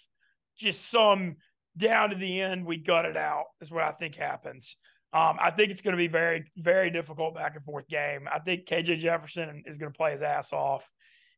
just 0.59 0.89
some 0.91 1.37
down 1.77 2.11
to 2.11 2.17
the 2.17 2.41
end. 2.41 2.65
We 2.65 2.77
gut 2.77 3.07
it 3.07 3.17
out. 3.17 3.47
Is 3.61 3.71
what 3.71 3.85
I 3.85 3.93
think 3.93 4.15
happens. 4.15 4.77
Um, 5.13 5.39
I 5.41 5.51
think 5.51 5.73
it's 5.73 5.83
going 5.83 5.97
to 5.97 5.99
be 5.99 6.07
very, 6.07 6.45
very 6.57 6.91
difficult 6.91 7.35
back 7.35 7.57
and 7.57 7.65
forth 7.65 7.89
game. 7.89 8.29
I 8.33 8.39
think 8.39 8.67
KJ 8.67 8.99
Jefferson 8.99 9.65
is 9.67 9.77
going 9.77 9.93
to 9.93 9.97
play 9.97 10.13
his 10.13 10.23
ass 10.23 10.53
off. 10.53 10.89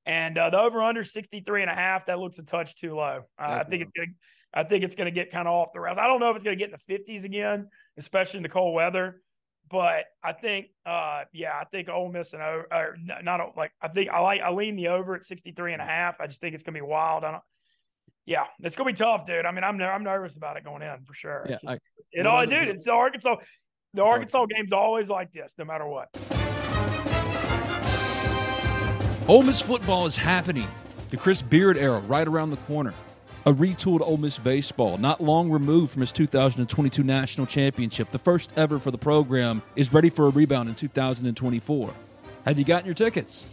And 0.04 0.36
uh, 0.36 0.50
the 0.50 0.58
over 0.58 0.82
under 0.82 1.02
63 1.02 1.62
and 1.62 1.70
a 1.70 1.74
half, 1.74 2.06
that 2.06 2.18
looks 2.18 2.38
a 2.38 2.42
touch 2.42 2.76
too 2.76 2.94
low. 2.94 3.22
Uh, 3.40 3.60
I 3.60 3.64
think 3.64 3.80
low. 3.80 3.82
it's 3.84 3.92
going 3.92 4.08
to 4.08 4.14
I 4.54 4.64
think 4.64 4.84
it's 4.84 4.96
going 4.96 5.06
to 5.06 5.12
get 5.12 5.30
kind 5.30 5.48
of 5.48 5.54
off 5.54 5.72
the 5.72 5.80
rails. 5.80 5.98
I 5.98 6.06
don't 6.06 6.20
know 6.20 6.30
if 6.30 6.36
it's 6.36 6.44
going 6.44 6.58
to 6.58 6.62
get 6.62 6.72
in 6.72 6.78
the 6.86 6.94
50s 6.94 7.24
again, 7.24 7.68
especially 7.96 8.38
in 8.38 8.42
the 8.42 8.48
cold 8.48 8.74
weather. 8.74 9.22
But 9.72 10.04
I 10.22 10.34
think, 10.34 10.66
uh, 10.84 11.22
yeah, 11.32 11.54
I 11.58 11.64
think 11.64 11.88
Ole 11.88 12.12
Miss 12.12 12.34
and 12.34 12.42
over, 12.42 12.66
or 12.70 12.96
not 13.22 13.56
like 13.56 13.72
I 13.80 13.88
think 13.88 14.10
I 14.10 14.20
like 14.20 14.42
I 14.42 14.50
lean 14.50 14.76
the 14.76 14.88
over 14.88 15.14
at 15.14 15.24
63 15.24 15.72
and 15.72 15.80
a 15.80 15.84
half. 15.86 16.20
I 16.20 16.26
just 16.26 16.42
think 16.42 16.54
it's 16.54 16.62
going 16.62 16.74
to 16.74 16.80
be 16.80 16.86
wild. 16.86 17.24
I 17.24 17.30
don't. 17.30 17.42
Yeah, 18.26 18.44
it's 18.60 18.76
going 18.76 18.94
to 18.94 19.02
be 19.02 19.04
tough, 19.04 19.24
dude. 19.24 19.46
I 19.46 19.50
mean, 19.50 19.64
I'm 19.64 19.80
I'm 19.80 20.04
nervous 20.04 20.36
about 20.36 20.58
it 20.58 20.64
going 20.64 20.82
in 20.82 21.02
for 21.06 21.14
sure. 21.14 21.46
Yeah, 21.48 21.52
just, 21.52 21.66
I, 21.66 21.78
it 22.12 22.26
all, 22.26 22.44
dude. 22.44 22.68
It's 22.68 22.84
the 22.84 22.92
Arkansas. 22.92 23.36
The 23.94 24.04
Arkansas 24.04 24.44
game's 24.46 24.72
always 24.72 25.08
like 25.08 25.32
this, 25.32 25.54
no 25.56 25.64
matter 25.64 25.86
what. 25.86 26.08
Ole 29.26 29.42
Miss 29.42 29.60
football 29.62 30.04
is 30.04 30.16
happening. 30.16 30.68
The 31.08 31.16
Chris 31.16 31.40
Beard 31.40 31.78
era 31.78 32.00
right 32.00 32.28
around 32.28 32.50
the 32.50 32.58
corner. 32.58 32.92
A 33.44 33.52
retooled 33.52 34.02
Ole 34.02 34.18
Miss 34.18 34.38
baseball, 34.38 34.98
not 34.98 35.20
long 35.20 35.50
removed 35.50 35.92
from 35.92 36.02
his 36.02 36.12
2022 36.12 37.02
national 37.02 37.48
championship, 37.48 38.12
the 38.12 38.18
first 38.18 38.52
ever 38.56 38.78
for 38.78 38.92
the 38.92 38.98
program, 38.98 39.62
is 39.74 39.92
ready 39.92 40.10
for 40.10 40.26
a 40.26 40.30
rebound 40.30 40.68
in 40.68 40.76
2024. 40.76 41.92
Have 42.44 42.56
you 42.56 42.64
gotten 42.64 42.86
your 42.86 42.94
tickets? 42.94 43.44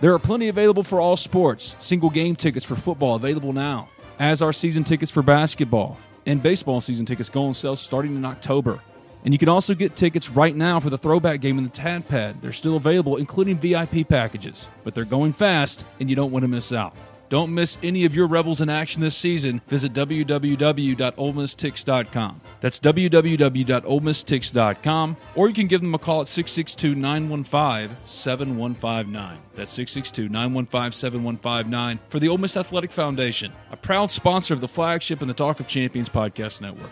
There 0.00 0.14
are 0.14 0.20
plenty 0.20 0.46
available 0.46 0.84
for 0.84 1.00
all 1.00 1.16
sports. 1.16 1.74
Single 1.80 2.10
game 2.10 2.36
tickets 2.36 2.64
for 2.64 2.76
football 2.76 3.16
available 3.16 3.52
now, 3.52 3.88
as 4.20 4.40
are 4.40 4.52
season 4.52 4.84
tickets 4.84 5.10
for 5.10 5.22
basketball. 5.22 5.98
And 6.26 6.40
baseball 6.40 6.80
season 6.80 7.04
tickets 7.04 7.28
go 7.28 7.46
on 7.46 7.54
sale 7.54 7.74
starting 7.74 8.14
in 8.14 8.24
October. 8.24 8.78
And 9.24 9.34
you 9.34 9.38
can 9.38 9.48
also 9.48 9.74
get 9.74 9.96
tickets 9.96 10.30
right 10.30 10.54
now 10.54 10.78
for 10.78 10.90
the 10.90 10.98
throwback 10.98 11.40
game 11.40 11.58
in 11.58 11.64
the 11.64 11.70
Tad 11.70 12.06
Pad. 12.06 12.40
They're 12.40 12.52
still 12.52 12.76
available, 12.76 13.16
including 13.16 13.58
VIP 13.58 14.08
packages, 14.08 14.68
but 14.84 14.94
they're 14.94 15.04
going 15.04 15.32
fast, 15.32 15.84
and 15.98 16.08
you 16.08 16.14
don't 16.14 16.30
want 16.30 16.44
to 16.44 16.48
miss 16.48 16.72
out. 16.72 16.94
Don't 17.28 17.54
miss 17.54 17.76
any 17.82 18.04
of 18.04 18.14
your 18.14 18.26
Rebels 18.26 18.60
in 18.60 18.68
action 18.68 19.00
this 19.00 19.16
season. 19.16 19.62
Visit 19.66 19.92
www.olemistix.com. 19.92 22.40
That's 22.60 22.78
www.olemistix.com, 22.80 25.16
or 25.34 25.48
you 25.48 25.54
can 25.54 25.66
give 25.66 25.80
them 25.80 25.94
a 25.94 25.98
call 25.98 26.20
at 26.20 26.28
662 26.28 26.94
915 26.94 27.96
7159. 28.04 29.38
That's 29.54 29.72
662 29.72 30.28
915 30.28 30.92
7159 30.92 31.98
for 32.08 32.20
the 32.20 32.28
Ole 32.28 32.38
Miss 32.38 32.56
Athletic 32.56 32.92
Foundation, 32.92 33.52
a 33.70 33.76
proud 33.76 34.10
sponsor 34.10 34.54
of 34.54 34.60
the 34.60 34.68
flagship 34.68 35.20
and 35.20 35.28
the 35.30 35.34
Talk 35.34 35.60
of 35.60 35.68
Champions 35.68 36.08
podcast 36.08 36.60
network. 36.60 36.90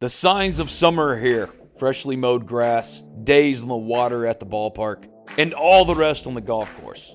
The 0.00 0.08
signs 0.08 0.60
of 0.60 0.70
summer 0.70 1.08
are 1.08 1.18
here 1.18 1.50
freshly 1.78 2.16
mowed 2.16 2.46
grass, 2.46 3.02
days 3.22 3.62
in 3.62 3.68
the 3.68 3.76
water 3.76 4.26
at 4.26 4.40
the 4.40 4.46
ballpark, 4.46 5.08
and 5.38 5.54
all 5.54 5.84
the 5.84 5.94
rest 5.94 6.26
on 6.26 6.34
the 6.34 6.40
golf 6.40 6.74
course. 6.80 7.14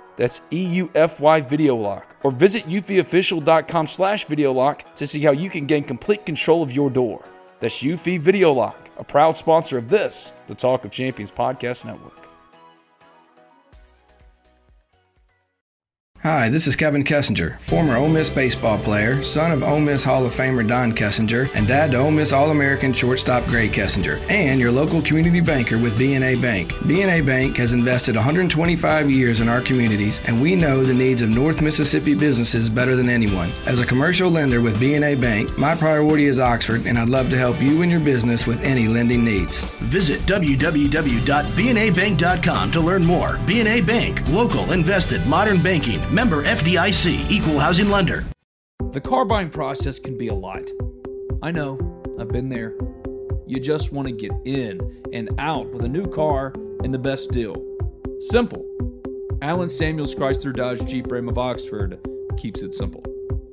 That's 0.21 0.41
EUFY 0.51 1.49
Video 1.49 1.75
Lock. 1.75 2.15
Or 2.21 2.29
visit 2.29 2.67
eufyofficial.com 2.67 3.87
slash 3.87 4.25
video 4.25 4.53
lock 4.53 4.85
to 4.97 5.07
see 5.07 5.19
how 5.19 5.31
you 5.31 5.49
can 5.49 5.65
gain 5.65 5.83
complete 5.83 6.27
control 6.27 6.61
of 6.61 6.71
your 6.71 6.91
door. 6.91 7.25
That's 7.59 7.81
Eufy 7.81 8.19
Video 8.19 8.53
Lock, 8.53 8.91
a 8.99 9.03
proud 9.03 9.31
sponsor 9.31 9.79
of 9.79 9.89
this, 9.89 10.31
the 10.45 10.53
Talk 10.53 10.85
of 10.85 10.91
Champions 10.91 11.31
Podcast 11.31 11.85
Network. 11.85 12.20
Hi, 16.23 16.49
this 16.49 16.67
is 16.67 16.75
Kevin 16.75 17.03
Kessinger, 17.03 17.59
former 17.61 17.97
Ole 17.97 18.07
Miss 18.07 18.29
baseball 18.29 18.77
player, 18.77 19.23
son 19.23 19.51
of 19.51 19.63
Ole 19.63 19.79
Miss 19.79 20.03
Hall 20.03 20.23
of 20.23 20.35
Famer 20.35 20.67
Don 20.67 20.93
Kessinger, 20.93 21.49
and 21.55 21.67
dad 21.67 21.89
to 21.89 21.97
Ole 21.97 22.11
Miss 22.11 22.31
All-American 22.31 22.93
shortstop 22.93 23.43
Grae 23.45 23.71
Kessinger, 23.71 24.21
and 24.29 24.59
your 24.59 24.71
local 24.71 25.01
community 25.01 25.41
banker 25.41 25.79
with 25.79 25.97
BNA 25.97 26.39
Bank. 26.39 26.73
BNA 26.73 27.25
Bank 27.25 27.57
has 27.57 27.73
invested 27.73 28.13
125 28.13 29.09
years 29.09 29.39
in 29.39 29.49
our 29.49 29.61
communities, 29.61 30.21
and 30.27 30.39
we 30.39 30.55
know 30.55 30.83
the 30.83 30.93
needs 30.93 31.23
of 31.23 31.31
North 31.31 31.59
Mississippi 31.59 32.13
businesses 32.13 32.69
better 32.69 32.95
than 32.95 33.09
anyone. 33.09 33.49
As 33.65 33.79
a 33.79 33.85
commercial 33.85 34.29
lender 34.29 34.61
with 34.61 34.79
BNA 34.79 35.19
Bank, 35.19 35.57
my 35.57 35.73
priority 35.73 36.25
is 36.25 36.39
Oxford, 36.39 36.85
and 36.85 36.99
I'd 36.99 37.09
love 37.09 37.31
to 37.31 37.37
help 37.37 37.59
you 37.59 37.81
and 37.81 37.89
your 37.89 37.99
business 37.99 38.45
with 38.45 38.61
any 38.61 38.87
lending 38.87 39.25
needs. 39.25 39.61
Visit 39.89 40.19
www.bnabank.com 40.27 42.71
to 42.71 42.79
learn 42.79 43.03
more. 43.03 43.37
BNA 43.37 43.87
Bank, 43.87 44.21
local, 44.27 44.71
invested, 44.71 45.25
modern 45.25 45.63
banking, 45.63 45.99
member 46.11 46.43
FDIC, 46.43 47.29
equal 47.29 47.57
housing 47.57 47.89
lender. 47.89 48.25
The 48.91 48.99
car 48.99 49.23
buying 49.23 49.49
process 49.49 49.97
can 49.97 50.17
be 50.17 50.27
a 50.27 50.33
lot. 50.33 50.69
I 51.41 51.51
know, 51.51 51.79
I've 52.19 52.27
been 52.27 52.49
there. 52.49 52.75
You 53.47 53.61
just 53.61 53.93
want 53.93 54.09
to 54.09 54.13
get 54.13 54.31
in 54.43 55.01
and 55.13 55.29
out 55.39 55.71
with 55.71 55.85
a 55.85 55.87
new 55.87 56.05
car 56.07 56.53
and 56.83 56.93
the 56.93 56.99
best 56.99 57.31
deal. 57.31 57.55
Simple. 58.29 58.65
Allen 59.41 59.69
Samuels 59.69 60.13
Chrysler 60.13 60.53
Dodge 60.53 60.85
Jeep 60.85 61.09
Ram 61.09 61.29
of 61.29 61.37
Oxford 61.37 61.97
keeps 62.37 62.61
it 62.61 62.75
simple. 62.75 63.03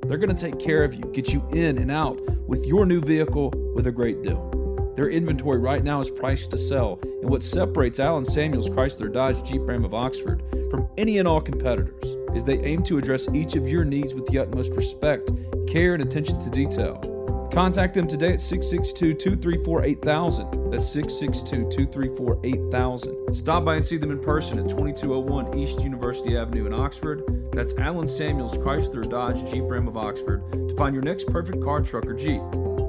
They're 0.03 0.17
going 0.17 0.35
to 0.35 0.41
take 0.41 0.59
care 0.59 0.83
of 0.83 0.93
you, 0.93 1.03
get 1.13 1.31
you 1.31 1.47
in 1.51 1.77
and 1.77 1.89
out 1.89 2.19
with 2.45 2.65
your 2.65 2.85
new 2.85 2.99
vehicle 2.99 3.53
with 3.73 3.87
a 3.87 3.91
great 3.91 4.21
deal. 4.21 4.93
Their 4.97 5.09
inventory 5.09 5.59
right 5.59 5.83
now 5.83 6.01
is 6.01 6.09
priced 6.09 6.51
to 6.51 6.57
sell, 6.57 6.99
and 7.21 7.29
what 7.29 7.41
separates 7.41 7.99
Allen 7.99 8.25
Samuels 8.25 8.69
Chrysler 8.69 9.11
Dodge 9.11 9.41
Jeep 9.47 9.61
Ram 9.63 9.85
of 9.85 9.93
Oxford 9.93 10.43
from 10.69 10.89
any 10.97 11.19
and 11.19 11.27
all 11.27 11.39
competitors 11.39 12.18
is 12.35 12.43
they 12.43 12.59
aim 12.59 12.83
to 12.83 12.97
address 12.97 13.27
each 13.33 13.55
of 13.55 13.67
your 13.67 13.85
needs 13.85 14.13
with 14.13 14.25
the 14.27 14.39
utmost 14.39 14.73
respect, 14.73 15.31
care, 15.67 15.93
and 15.93 16.03
attention 16.03 16.41
to 16.43 16.49
detail. 16.49 17.09
Contact 17.51 17.95
them 17.95 18.07
today 18.07 18.33
at 18.33 18.41
662 18.41 19.15
234 19.15 19.83
8000. 19.83 20.71
That's 20.71 20.87
662 20.87 21.69
234 21.87 22.39
8000. 22.43 23.33
Stop 23.35 23.65
by 23.65 23.75
and 23.75 23.85
see 23.85 23.97
them 23.97 24.11
in 24.11 24.19
person 24.19 24.59
at 24.59 24.69
2201 24.69 25.57
East 25.57 25.79
University 25.81 26.37
Avenue 26.37 26.67
in 26.67 26.73
Oxford. 26.73 27.23
That's 27.51 27.73
Allen 27.73 28.07
Samuels 28.07 28.55
Chrysler 28.57 29.09
Dodge 29.09 29.49
Jeep 29.49 29.63
Ram 29.63 29.87
of 29.87 29.97
Oxford 29.97 30.69
to 30.69 30.75
find 30.75 30.93
your 30.93 31.03
next 31.03 31.25
perfect 31.27 31.63
car, 31.63 31.81
truck, 31.81 32.05
or 32.05 32.13
Jeep. 32.13 32.41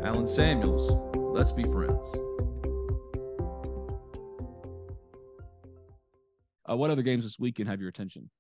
Allen 0.05 0.27
Samuels, 0.27 0.91
let's 1.17 1.53
be 1.53 1.65
friends. 1.65 2.15
Uh, 6.71 6.77
what 6.77 6.91
other 6.91 7.03
games 7.03 7.25
this 7.25 7.39
weekend 7.39 7.69
have 7.69 7.81
your 7.81 7.89
attention? 7.89 8.31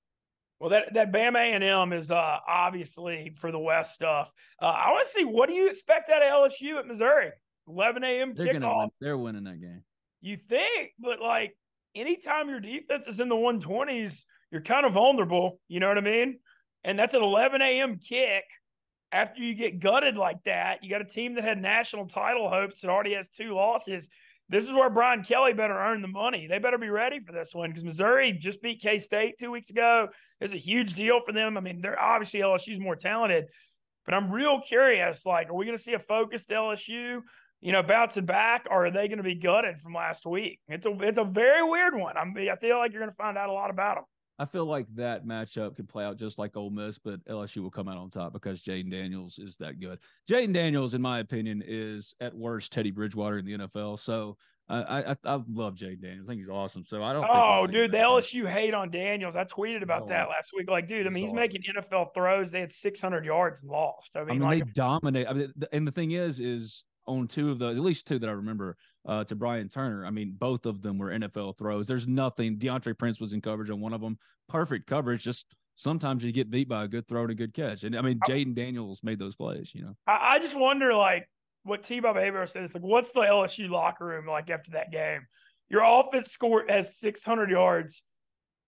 Well, 0.61 0.70
that 0.70 0.92
that 0.92 1.11
Bama 1.11 1.38
A 1.38 1.55
and 1.55 1.64
M 1.64 1.92
is 1.94 2.11
uh, 2.11 2.37
obviously 2.46 3.33
for 3.38 3.51
the 3.51 3.59
West 3.59 3.94
stuff. 3.94 4.31
Uh, 4.61 4.66
I 4.66 4.90
want 4.90 5.07
to 5.07 5.11
see 5.11 5.25
what 5.25 5.49
do 5.49 5.55
you 5.55 5.70
expect 5.70 6.11
out 6.11 6.23
of 6.23 6.51
LSU 6.53 6.79
at 6.79 6.87
Missouri? 6.87 7.31
11 7.66 8.05
a.m. 8.05 8.35
They're 8.35 8.55
kickoff. 8.55 8.79
win. 8.79 8.90
They're 9.01 9.18
winning 9.18 9.44
that 9.44 9.61
game. 9.61 9.83
You 10.20 10.37
think, 10.37 10.90
but 10.99 11.20
like 11.20 11.57
anytime 11.94 12.51
your 12.51 12.61
defense 12.61 13.07
is 13.07 13.20
in 13.20 13.31
the 13.31 13.37
120s, 13.37 14.25
you're 14.51 14.61
kind 14.61 14.85
of 14.85 14.92
vulnerable. 14.92 15.61
You 15.68 15.81
know 15.81 15.88
what 15.88 15.99
I 15.99 16.03
mean? 16.03 16.38
And 16.85 16.99
that's 16.99 17.14
an 17.14 17.23
11 17.23 17.62
a.m. 17.62 17.99
kick. 17.99 18.44
After 19.12 19.42
you 19.42 19.55
get 19.55 19.81
gutted 19.81 20.16
like 20.16 20.44
that, 20.44 20.85
you 20.85 20.90
got 20.90 21.01
a 21.01 21.05
team 21.05 21.35
that 21.35 21.42
had 21.42 21.61
national 21.61 22.07
title 22.07 22.49
hopes 22.49 22.81
that 22.81 22.90
already 22.90 23.14
has 23.14 23.29
two 23.29 23.55
losses. 23.55 24.09
This 24.51 24.65
is 24.65 24.73
where 24.73 24.91
Brian 24.91 25.23
Kelly 25.23 25.53
better 25.53 25.79
earn 25.79 26.03
the 26.03 26.09
money. 26.09 26.49
They 26.49 26.59
better 26.59 26.77
be 26.77 26.91
ready 26.91 27.21
for 27.21 27.33
this 27.33 27.55
one 27.55 27.71
because 27.71 27.85
Missouri 27.85 28.33
just 28.33 28.61
beat 28.61 28.83
K 28.83 28.99
State 28.99 29.37
two 29.39 29.53
weeks 29.53 29.71
ago. 29.71 30.09
It's 30.41 30.53
a 30.53 30.59
huge 30.59 30.95
deal 30.95 31.21
for 31.25 31.33
them. 31.33 31.57
I 31.57 31.61
mean, 31.61 31.81
they're 31.81 32.01
obviously 32.01 32.41
LSU's 32.41 32.81
more 32.81 32.97
talented, 32.97 33.45
but 34.05 34.15
I'm 34.15 34.31
real 34.31 34.61
curious. 34.61 35.25
Like, 35.25 35.51
are 35.51 35.55
we 35.55 35.67
going 35.67 35.79
to 35.79 35.83
see 35.83 35.95
a 35.95 36.01
focused 36.01 36.51
LSU? 36.51 37.21
you 37.61 37.73
know, 37.73 37.83
bouncing 37.83 38.25
back, 38.25 38.67
or 38.71 38.87
are 38.87 38.91
they 38.91 39.07
going 39.07 39.19
to 39.19 39.23
be 39.23 39.35
gutted 39.35 39.81
from 39.81 39.93
last 39.93 40.25
week? 40.25 40.61
It's 40.69 40.87
a 40.87 40.97
it's 41.03 41.19
a 41.19 41.25
very 41.25 41.63
weird 41.63 41.95
one. 41.95 42.17
I'm, 42.17 42.35
I 42.37 42.57
feel 42.57 42.79
like 42.79 42.93
you're 42.93 43.03
going 43.03 43.11
to 43.11 43.17
find 43.17 43.37
out 43.37 43.51
a 43.51 43.53
lot 43.53 43.71
about 43.71 43.97
them. 43.97 44.05
I 44.40 44.46
feel 44.46 44.64
like 44.64 44.87
that 44.94 45.26
matchup 45.26 45.76
could 45.76 45.87
play 45.87 46.03
out 46.03 46.16
just 46.16 46.38
like 46.38 46.57
Ole 46.57 46.70
Miss, 46.70 46.98
but 46.98 47.22
LSU 47.26 47.59
will 47.59 47.70
come 47.70 47.88
out 47.88 47.98
on 47.98 48.09
top 48.09 48.33
because 48.33 48.62
Jayden 48.62 48.90
Daniels 48.90 49.38
is 49.38 49.59
that 49.59 49.79
good. 49.81 49.98
Jayden 50.31 50.55
Daniels, 50.55 50.94
in 50.94 51.03
my 51.03 51.18
opinion, 51.18 51.62
is 51.66 52.14
at 52.22 52.35
worst 52.35 52.72
Teddy 52.72 52.90
Bridgewater 52.90 53.37
in 53.37 53.44
the 53.44 53.59
NFL. 53.59 54.00
So 54.00 54.38
I 54.70 55.11
I, 55.11 55.16
I 55.26 55.40
love 55.53 55.74
Jayden 55.74 56.00
Daniels. 56.00 56.24
I 56.26 56.31
think 56.31 56.40
he's 56.40 56.48
awesome. 56.48 56.87
So 56.88 57.03
I 57.03 57.12
don't. 57.12 57.26
Oh, 57.31 57.66
dude, 57.66 57.90
the 57.90 57.98
LSU 57.98 58.50
hate 58.50 58.72
on 58.72 58.90
Daniels. 58.90 59.37
I 59.37 59.44
tweeted 59.44 59.83
about 59.83 60.05
oh, 60.05 60.09
that 60.09 60.31
last 60.31 60.53
week. 60.57 60.70
Like, 60.70 60.88
dude, 60.88 61.07
I 61.07 61.11
mean, 61.11 61.24
he's 61.24 61.35
making 61.35 61.61
NFL 61.76 62.14
throws. 62.14 62.50
They 62.50 62.61
had 62.61 62.72
600 62.72 63.26
yards 63.26 63.61
and 63.61 63.70
lost. 63.70 64.12
I 64.14 64.20
mean, 64.20 64.29
I 64.29 64.33
mean 64.33 64.42
like, 64.42 64.64
they 64.64 64.70
dominate. 64.72 65.26
I 65.29 65.35
mean, 65.35 65.53
and 65.70 65.87
the 65.87 65.92
thing 65.92 66.12
is, 66.12 66.40
is 66.40 66.83
on 67.07 67.29
two 67.29 67.50
of 67.50 67.59
those, 67.59 67.76
at 67.76 67.83
least 67.83 68.07
two 68.07 68.18
that 68.18 68.29
I 68.29 68.33
remember, 68.33 68.79
uh, 69.07 69.25
to 69.25 69.35
Brian 69.35 69.69
Turner. 69.69 70.05
I 70.05 70.11
mean, 70.11 70.35
both 70.39 70.67
of 70.67 70.83
them 70.83 70.99
were 70.99 71.11
NFL 71.11 71.59
throws. 71.59 71.87
There's 71.87 72.07
nothing. 72.07 72.59
Deantre 72.59 72.99
Prince 72.99 73.21
was 73.21 73.33
in 73.33 73.41
coverage 73.41 73.71
on 73.71 73.81
one 73.81 73.93
of 73.93 74.01
them. 74.01 74.19
Perfect 74.49 74.87
coverage. 74.87 75.23
Just 75.23 75.47
sometimes 75.77 76.23
you 76.23 76.33
get 76.33 76.51
beat 76.51 76.69
by 76.69 76.85
a 76.85 76.89
good 76.89 77.09
throw 77.09 77.23
and 77.23 77.31
a 77.31 77.35
good 77.35 77.55
catch. 77.55 77.85
And 77.85 77.97
I 77.97 78.03
mean, 78.03 78.21
Jayden 78.29 78.55
Daniels 78.55 79.01
made 79.03 79.19
those 79.19 79.35
plays. 79.35 79.71
You 79.75 79.83
know, 79.83 79.97
I, 80.07 80.35
I 80.35 80.39
just 80.39 80.59
wonder 80.59 80.95
like 80.95 81.29
what 81.63 81.83
T. 81.83 82.01
Bob 82.01 82.17
said. 82.49 82.63
It's 82.65 82.75
like, 82.75 82.83
what's 82.83 83.13
the 83.13 83.21
LSU 83.21 83.69
locker 83.71 84.05
room 84.05 84.27
like 84.27 84.51
after 84.51 84.73
that 84.73 84.93
game? 84.93 85.27
Your 85.69 85.83
offense 85.85 86.31
score 86.31 86.65
has 86.69 86.99
600 86.99 87.51
yards. 87.51 88.03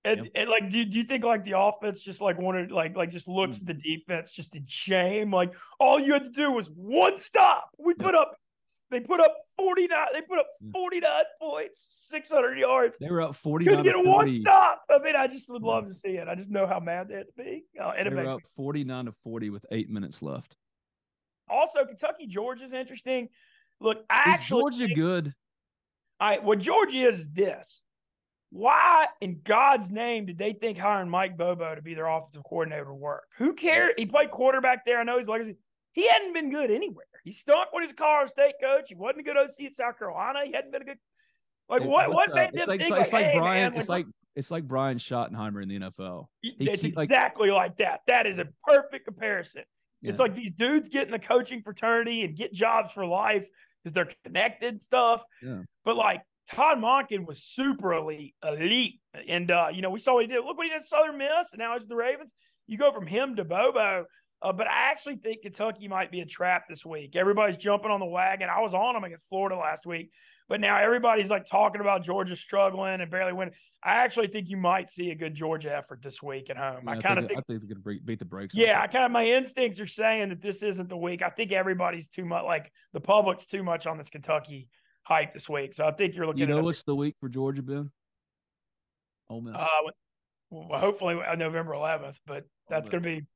And, 0.05 0.25
yep. 0.25 0.33
and, 0.35 0.51
like, 0.51 0.69
do, 0.69 0.85
do 0.85 0.99
you 0.99 1.05
think 1.05 1.25
like 1.25 1.45
the 1.45 1.57
offense 1.57 2.01
just 2.01 2.21
like 2.21 2.37
wanted 2.37 2.73
like 2.73 2.97
like 2.97 3.11
just 3.11 3.29
looks 3.29 3.59
mm. 3.59 3.67
the 3.67 3.75
defense 3.75 4.33
just 4.33 4.57
in 4.57 4.65
shame? 4.67 5.33
Like 5.33 5.55
all 5.79 6.01
you 6.01 6.13
had 6.13 6.25
to 6.25 6.31
do 6.31 6.51
was 6.51 6.69
one 6.75 7.19
stop. 7.19 7.69
We 7.79 7.93
yep. 7.93 7.99
put 7.99 8.15
up 8.17 8.37
they 8.93 9.01
put 9.01 9.21
up 9.21 9.37
49. 9.57 10.07
They 10.13 10.23
put 10.23 10.39
up 10.39 10.47
49 10.73 11.11
points, 11.41 12.09
600 12.11 12.59
yards. 12.59 12.97
They 13.01 13.11
were 13.11 13.23
up 13.23 13.35
49. 13.35 13.77
Couldn't 13.77 13.85
get 13.85 14.07
a 14.07 14.09
one 14.09 14.31
stop. 14.31 14.83
I 14.91 14.99
mean, 14.99 15.17
I 15.17 15.27
just 15.27 15.51
would 15.51 15.63
love 15.63 15.89
to 15.89 15.95
see 15.95 16.11
it. 16.11 16.29
I 16.29 16.35
just 16.35 16.51
know 16.51 16.67
how 16.67 16.79
mad 16.79 17.09
they 17.09 17.15
had 17.15 17.27
to 17.27 17.33
be. 17.37 17.65
Uh, 17.81 17.93
and 17.97 18.07
they 18.07 18.15
were 18.15 18.29
up 18.29 18.41
49 18.55 19.07
to 19.07 19.13
40 19.25 19.51
with 19.51 19.67
eight 19.73 19.91
minutes 19.91 20.23
left. 20.23 20.57
Also, 21.49 21.85
Kentucky 21.85 22.27
Georgia's 22.27 22.73
interesting. 22.73 23.29
Look, 23.81 24.05
I 24.09 24.29
is 24.29 24.35
actually 24.35 24.61
Georgia 24.61 24.87
think, 24.87 24.97
good. 24.97 25.35
All 26.21 26.29
right, 26.29 26.45
what 26.45 26.61
Georgia 26.61 27.09
is 27.09 27.21
is 27.21 27.31
this. 27.31 27.83
Why 28.51 29.07
in 29.23 29.41
God's 29.43 29.91
name 29.91 30.27
did 30.27 30.37
they 30.37 30.53
think 30.53 30.77
hiring 30.77 31.09
Mike 31.09 31.39
Bobo 31.39 31.75
to 31.75 31.81
be 31.81 31.95
their 31.95 32.07
offensive 32.07 32.45
coordinator 32.45 32.93
would 32.93 33.01
work? 33.01 33.25
Who 33.39 33.55
cared? 33.55 33.95
He 33.97 34.05
played 34.05 34.31
quarterback 34.31 34.85
there. 34.85 35.01
I 35.01 35.05
know 35.05 35.17
he's 35.17 35.29
legacy. 35.29 35.57
He 35.93 36.07
hadn't 36.07 36.35
been 36.35 36.51
good 36.51 36.71
anywhere. 36.71 37.07
He 37.25 37.33
stunk 37.33 37.73
when 37.73 37.83
he 37.83 37.87
was 37.87 37.95
Colorado 37.95 38.31
State 38.31 38.55
coach. 38.61 38.85
He 38.89 38.95
wasn't 38.95 39.21
a 39.21 39.23
good 39.23 39.37
OC 39.37 39.67
at 39.67 39.77
South 39.77 39.99
Carolina. 39.99 40.41
He 40.45 40.53
hadn't 40.53 40.73
been 40.73 40.83
a 40.83 40.85
good. 40.85 40.99
Like 41.69 41.85
what? 41.85 42.13
What 42.13 42.33
uh, 42.33 42.35
made 42.35 42.53
them 42.53 42.69
like, 42.69 42.81
think? 42.81 42.97
It's 42.97 43.13
like, 43.13 43.13
like, 43.13 43.33
hey, 43.33 43.39
Brian. 43.39 43.73
Man, 43.73 43.81
it's 43.81 43.89
like, 43.89 44.07
it's 44.35 44.51
like 44.51 44.65
Brian 44.65 44.99
Schottenheimer 44.99 45.63
in 45.63 45.69
the 45.69 45.79
NFL. 45.79 46.27
He, 46.41 46.57
it's 46.59 46.85
exactly 46.85 47.51
like, 47.51 47.71
like, 47.71 47.77
that. 47.79 48.01
That 48.09 48.27
is 48.27 48.39
a 48.39 48.49
perfect 48.65 49.05
comparison. 49.05 49.63
Yeah. 50.01 50.11
It's 50.11 50.19
like 50.19 50.35
these 50.35 50.53
dudes 50.53 50.89
get 50.89 51.07
in 51.07 51.13
the 51.13 51.19
coaching 51.19 51.63
fraternity 51.63 52.25
and 52.25 52.37
get 52.37 52.53
jobs 52.53 52.93
for 52.93 53.07
life 53.07 53.49
because 53.83 53.95
they're 53.95 54.13
connected 54.25 54.83
stuff. 54.83 55.23
Yeah. 55.43 55.61
But 55.85 55.97
like 55.97 56.23
Todd 56.51 56.79
Monken 56.79 57.27
was 57.27 57.43
super 57.43 57.93
elite, 57.95 58.35
elite, 58.43 59.01
and 59.29 59.51
uh, 59.51 59.69
you 59.73 59.81
know 59.81 59.91
we 59.91 59.99
saw 59.99 60.15
what 60.15 60.23
he 60.23 60.27
did. 60.27 60.45
Look 60.45 60.57
what 60.57 60.65
he 60.65 60.71
did 60.71 60.79
at 60.79 60.85
Southern 60.85 61.19
Miss, 61.19 61.53
and 61.53 61.59
now 61.59 61.75
he's 61.75 61.87
the 61.87 61.97
Ravens. 61.97 62.35
You 62.67 62.79
go 62.79 62.93
from 62.93 63.07
him 63.07 63.37
to 63.37 63.45
Bobo. 63.45 64.07
Uh, 64.43 64.53
but 64.53 64.67
I 64.67 64.91
actually 64.91 65.17
think 65.17 65.43
Kentucky 65.43 65.87
might 65.87 66.11
be 66.11 66.21
a 66.21 66.27
trap 66.27 66.65
this 66.69 66.85
week. 66.85 67.15
Everybody's 67.15 67.57
jumping 67.57 67.93
on 67.93 68.01
the 68.01 68.07
wagon. 68.07 68.49
I 68.49 68.61
was 68.61 68.75
on 68.75 68.95
them 68.95 69.05
against 69.05 69.29
Florida 69.29 69.57
last 69.57 69.87
week, 69.87 70.11
but 70.49 70.61
now 70.61 70.79
everybody's 70.79 71.31
like 71.31 71.47
talking 71.47 71.81
about 71.81 72.03
Georgia 72.03 72.35
struggling 72.35 73.01
and 73.01 73.09
barely 73.09 73.33
winning. 73.33 73.55
I 73.85 74.05
actually 74.05 74.27
think 74.27 74.49
you 74.49 74.57
might 74.57 74.91
see 74.91 75.11
a 75.11 75.15
good 75.15 75.35
Georgia 75.35 75.75
effort 75.75 76.03
this 76.03 76.21
week 76.21 76.51
at 76.51 76.57
home. 76.57 76.83
Yeah, 76.85 76.91
I 76.91 77.01
kind 77.01 77.21
of 77.21 77.27
think, 77.27 77.29
think, 77.29 77.39
I 77.39 77.43
think 77.47 77.61
they're 77.61 77.77
going 77.77 77.99
to 77.99 78.05
beat 78.05 78.19
the 78.19 78.25
brakes. 78.25 78.55
Yeah, 78.55 78.81
I 78.81 78.89
kind 78.89 79.05
of 79.05 79.13
my 79.13 79.25
instincts 79.25 79.79
are 79.79 79.87
saying 79.87 80.31
that 80.31 80.43
this 80.43 80.65
isn't 80.65 80.89
the 80.89 80.97
week. 80.97 81.23
I 81.23 81.31
think 81.31 81.53
everybody's 81.53 82.09
too 82.09 82.25
much 82.25 82.43
like 82.45 82.73
the 82.93 83.01
public's 83.01 83.47
too 83.47 83.63
much 83.63 83.87
on 83.87 83.97
this 83.97 84.11
Kentucky 84.11 84.69
hype 85.05 85.33
this 85.33 85.49
week. 85.49 85.73
So 85.75 85.87
I 85.87 85.93
think 85.93 86.17
you're 86.17 86.27
looking. 86.27 86.41
You 86.41 86.47
know 86.49 86.63
what's 86.63 86.83
the 86.83 86.97
week 86.97 87.15
for 87.21 87.29
Georgia, 87.29 87.63
Ben? 87.63 87.93
Ole 89.31 89.41
Miss. 89.41 89.55
Uh, 89.55 89.67
well, 90.51 90.81
hopefully 90.81 91.17
uh, 91.27 91.37
November 91.37 91.73
11th, 91.73 92.17
but 92.27 92.45
that's 92.69 92.89
going 92.89 93.03
to 93.03 93.09
be 93.09 93.27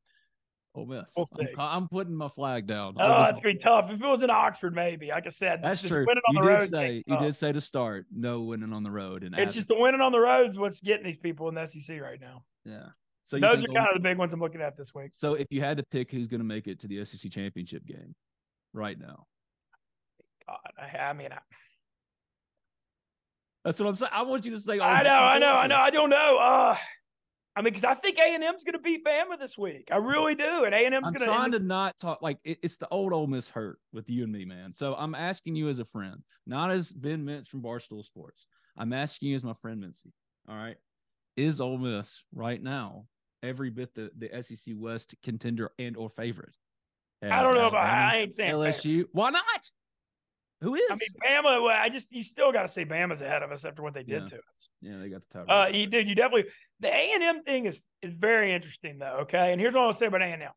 Ole 0.77 0.87
Miss. 0.87 1.12
We'll 1.17 1.27
I'm, 1.41 1.49
I'm, 1.59 1.89
putting 1.89 2.15
my 2.15 2.29
flag 2.29 2.67
down. 2.67 2.95
Oh, 2.99 3.23
it's 3.23 3.41
gonna 3.41 3.55
be 3.55 3.59
tough. 3.59 3.91
If 3.91 4.03
it 4.03 4.07
was 4.07 4.23
in 4.23 4.31
Oxford, 4.31 4.75
maybe. 4.75 5.09
Like 5.09 5.27
I 5.27 5.31
said, 5.31 5.61
that's 5.62 5.83
true. 5.83 6.05
Winning 6.07 6.23
on 6.29 6.35
you 6.35 6.43
the 6.43 6.49
did 6.49 6.59
road 6.61 6.71
say 6.71 7.03
you 7.07 7.19
did 7.19 7.35
say 7.35 7.53
to 7.53 7.61
start 7.61 8.07
no 8.15 8.43
winning 8.43 8.73
on 8.73 8.83
the 8.83 8.91
road, 8.91 9.23
and 9.23 9.35
it's 9.39 9.55
just 9.55 9.69
the 9.69 9.77
winning 9.79 10.01
on 10.01 10.12
the 10.12 10.21
roads 10.21 10.59
what's 10.59 10.81
getting 10.81 11.05
these 11.05 11.19
people 11.19 11.49
in 11.49 11.55
the 11.55 11.67
SEC 11.67 12.01
right 12.01 12.21
now. 12.21 12.45
Yeah. 12.65 12.89
So 13.25 13.41
those 13.41 13.65
are 13.65 13.67
kind 13.67 13.89
of 13.89 13.95
the 13.95 14.01
big 14.01 14.19
ones 14.19 14.33
I'm 14.33 14.41
looking 14.41 14.61
at 14.61 14.77
this 14.77 14.95
week. 14.95 15.11
So 15.15 15.35
if 15.35 15.49
you 15.51 15.61
had 15.61 15.79
to 15.79 15.83
pick 15.91 16.12
who's 16.12 16.29
going 16.29 16.41
to 16.41 16.47
make 16.47 16.69
it 16.69 16.81
to 16.81 16.89
the 16.89 17.05
SEC 17.05 17.31
championship 17.33 17.85
game, 17.85 18.15
right 18.73 18.97
now, 18.97 19.27
God, 20.47 20.59
I, 20.79 20.97
I 20.97 21.12
mean, 21.12 21.33
I, 21.33 21.39
that's 23.65 23.81
what 23.81 23.89
I'm 23.89 23.97
saying. 23.97 24.12
I 24.15 24.23
want 24.23 24.45
you 24.45 24.53
to 24.53 24.61
say. 24.61 24.79
I 24.79 25.03
know, 25.03 25.11
I 25.11 25.39
know, 25.41 25.53
I 25.53 25.67
know. 25.67 25.77
I 25.77 25.91
don't 25.91 26.09
know. 26.09 26.39
Uh, 26.39 26.77
I 27.57 27.62
mean, 27.62 27.73
because 27.73 27.85
I 27.85 27.95
think 27.95 28.19
A 28.19 28.35
and 28.35 28.45
M's 28.45 28.64
going 28.64 28.75
to 28.75 28.79
beat 28.79 29.03
Bama 29.03 29.38
this 29.40 29.57
week. 29.57 29.88
I 29.90 29.97
really 29.97 30.35
do, 30.35 30.64
and 30.64 30.75
A 30.75 30.85
and 30.85 30.95
M's 30.95 31.11
going 31.11 31.25
to. 31.25 31.31
I'm 31.31 31.37
trying 31.37 31.53
to 31.53 31.59
not 31.59 31.97
talk 31.99 32.21
like 32.21 32.38
it, 32.45 32.59
it's 32.62 32.77
the 32.77 32.88
old 32.90 33.14
Ole 33.14 33.27
Miss 33.27 33.49
hurt 33.49 33.79
with 33.95 34.11
you 34.11 34.25
and 34.25 34.33
me, 34.33 34.45
man. 34.45 34.75
So 34.75 34.95
I'm 34.95 35.14
asking 35.14 35.57
you 35.57 35.71
as 35.71 35.79
a 35.79 35.87
friend, 35.87 36.23
not 36.47 36.71
as 36.71 36.92
Ben 36.92 37.25
Mintz 37.25 37.49
from 37.49 37.62
Barstool 37.62 38.05
Sports. 38.05 38.47
I'm 38.77 38.92
asking 38.92 39.31
you 39.31 39.37
as 39.37 39.45
my 39.45 39.55
friend 39.62 39.83
Mincy. 39.83 40.12
All 40.49 40.55
right, 40.55 40.77
is 41.38 41.61
Ole 41.62 41.79
Miss 41.79 42.23
right 42.35 42.62
now 42.62 43.07
every 43.42 43.71
bit 43.71 43.95
the 43.95 44.11
the 44.19 44.42
SEC 44.42 44.75
West 44.77 45.14
contender 45.23 45.71
and 45.79 45.97
or 45.97 46.11
favorite? 46.11 46.59
I 47.23 47.42
don't 47.42 47.55
know 47.55 47.69
about. 47.69 47.87
I 47.87 48.19
ain't 48.19 48.35
saying 48.35 48.53
LSU. 48.53 48.83
Favorite. 48.83 49.09
Why 49.12 49.31
not? 49.31 49.71
Who 50.62 50.75
is? 50.75 50.88
I 50.90 50.95
mean, 50.95 51.09
Bama. 51.23 51.62
Well, 51.62 51.77
I 51.79 51.88
just 51.88 52.09
you 52.11 52.23
still 52.23 52.51
got 52.51 52.62
to 52.62 52.69
say 52.69 52.85
Bama's 52.85 53.21
ahead 53.21 53.42
of 53.42 53.53
us 53.53 53.64
after 53.64 53.83
what 53.83 53.95
they 53.95 54.03
did 54.03 54.23
yeah. 54.23 54.29
to 54.29 54.37
us. 54.37 54.69
Yeah, 54.81 54.99
they 54.99 55.09
got 55.11 55.23
the 55.29 55.38
title. 55.38 55.55
Uh, 55.55 55.69
you 55.69 55.87
did. 55.87 56.09
You 56.09 56.14
definitely. 56.14 56.51
The 56.81 56.88
A 56.88 57.12
and 57.14 57.23
M 57.23 57.42
thing 57.42 57.66
is 57.66 57.81
is 58.03 58.12
very 58.12 58.55
interesting 58.55 58.99
though. 58.99 59.19
Okay, 59.23 59.53
and 59.53 59.61
here's 59.61 59.75
what 59.75 59.83
I'll 59.83 59.92
say 59.92 60.07
about 60.07 60.23
A 60.23 60.27
and 60.27 60.42
M. 60.42 60.51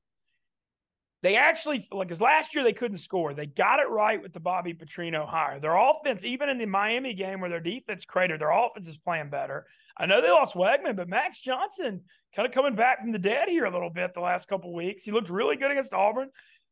They 1.21 1.35
actually 1.35 1.85
like 1.91 2.07
because 2.07 2.21
last 2.21 2.55
year 2.55 2.63
they 2.63 2.71
couldn't 2.71 2.99
score. 2.99 3.33
They 3.33 3.45
got 3.45 3.79
it 3.79 3.89
right 3.89 4.21
with 4.21 4.31
the 4.31 4.39
Bobby 4.39 4.73
Petrino 4.73 5.27
hire. 5.27 5.59
Their 5.59 5.75
offense, 5.75 6.23
even 6.23 6.47
in 6.47 6.57
the 6.57 6.65
Miami 6.65 7.13
game 7.13 7.41
where 7.41 7.49
their 7.49 7.59
defense 7.59 8.05
cratered, 8.05 8.39
their 8.39 8.51
offense 8.51 8.87
is 8.87 8.97
playing 8.97 9.29
better. 9.29 9.65
I 9.97 10.05
know 10.05 10.21
they 10.21 10.29
lost 10.29 10.55
Weigman, 10.55 10.95
but 10.95 11.09
Max 11.09 11.41
Johnson 11.41 12.03
kind 12.33 12.47
of 12.47 12.53
coming 12.53 12.75
back 12.75 13.01
from 13.01 13.11
the 13.11 13.19
dead 13.19 13.49
here 13.49 13.65
a 13.65 13.71
little 13.71 13.89
bit 13.89 14.13
the 14.13 14.21
last 14.21 14.47
couple 14.47 14.73
weeks. 14.73 15.03
He 15.03 15.11
looked 15.11 15.29
really 15.29 15.57
good 15.57 15.71
against 15.71 15.93
Auburn. 15.93 16.29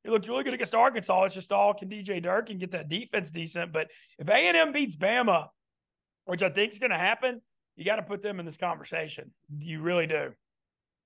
He 0.07 0.11
looked 0.11 0.29
really 0.29 0.45
good 0.45 0.53
against 0.53 0.73
Arkansas. 0.73 1.25
It's 1.25 1.35
just 1.35 1.51
all 1.51 1.73
can 1.73 1.89
DJ 1.89 2.23
Durkin 2.23 2.59
get 2.59 2.71
that 2.71 2.87
defense 2.87 3.29
decent. 3.29 3.73
But 3.73 3.87
if 4.17 4.29
A 4.29 4.33
and 4.33 4.55
M 4.55 4.71
beats 4.71 4.95
Bama, 4.95 5.49
which 6.23 6.41
I 6.41 6.47
think 6.49 6.71
is 6.71 6.79
going 6.79 6.91
to 6.91 6.97
happen, 6.97 7.41
you 7.75 7.83
got 7.83 7.97
to 7.97 8.03
put 8.03 8.23
them 8.23 8.39
in 8.39 8.45
this 8.45 8.55
conversation. 8.55 9.33
You 9.59 9.81
really 9.81 10.07
do. 10.07 10.31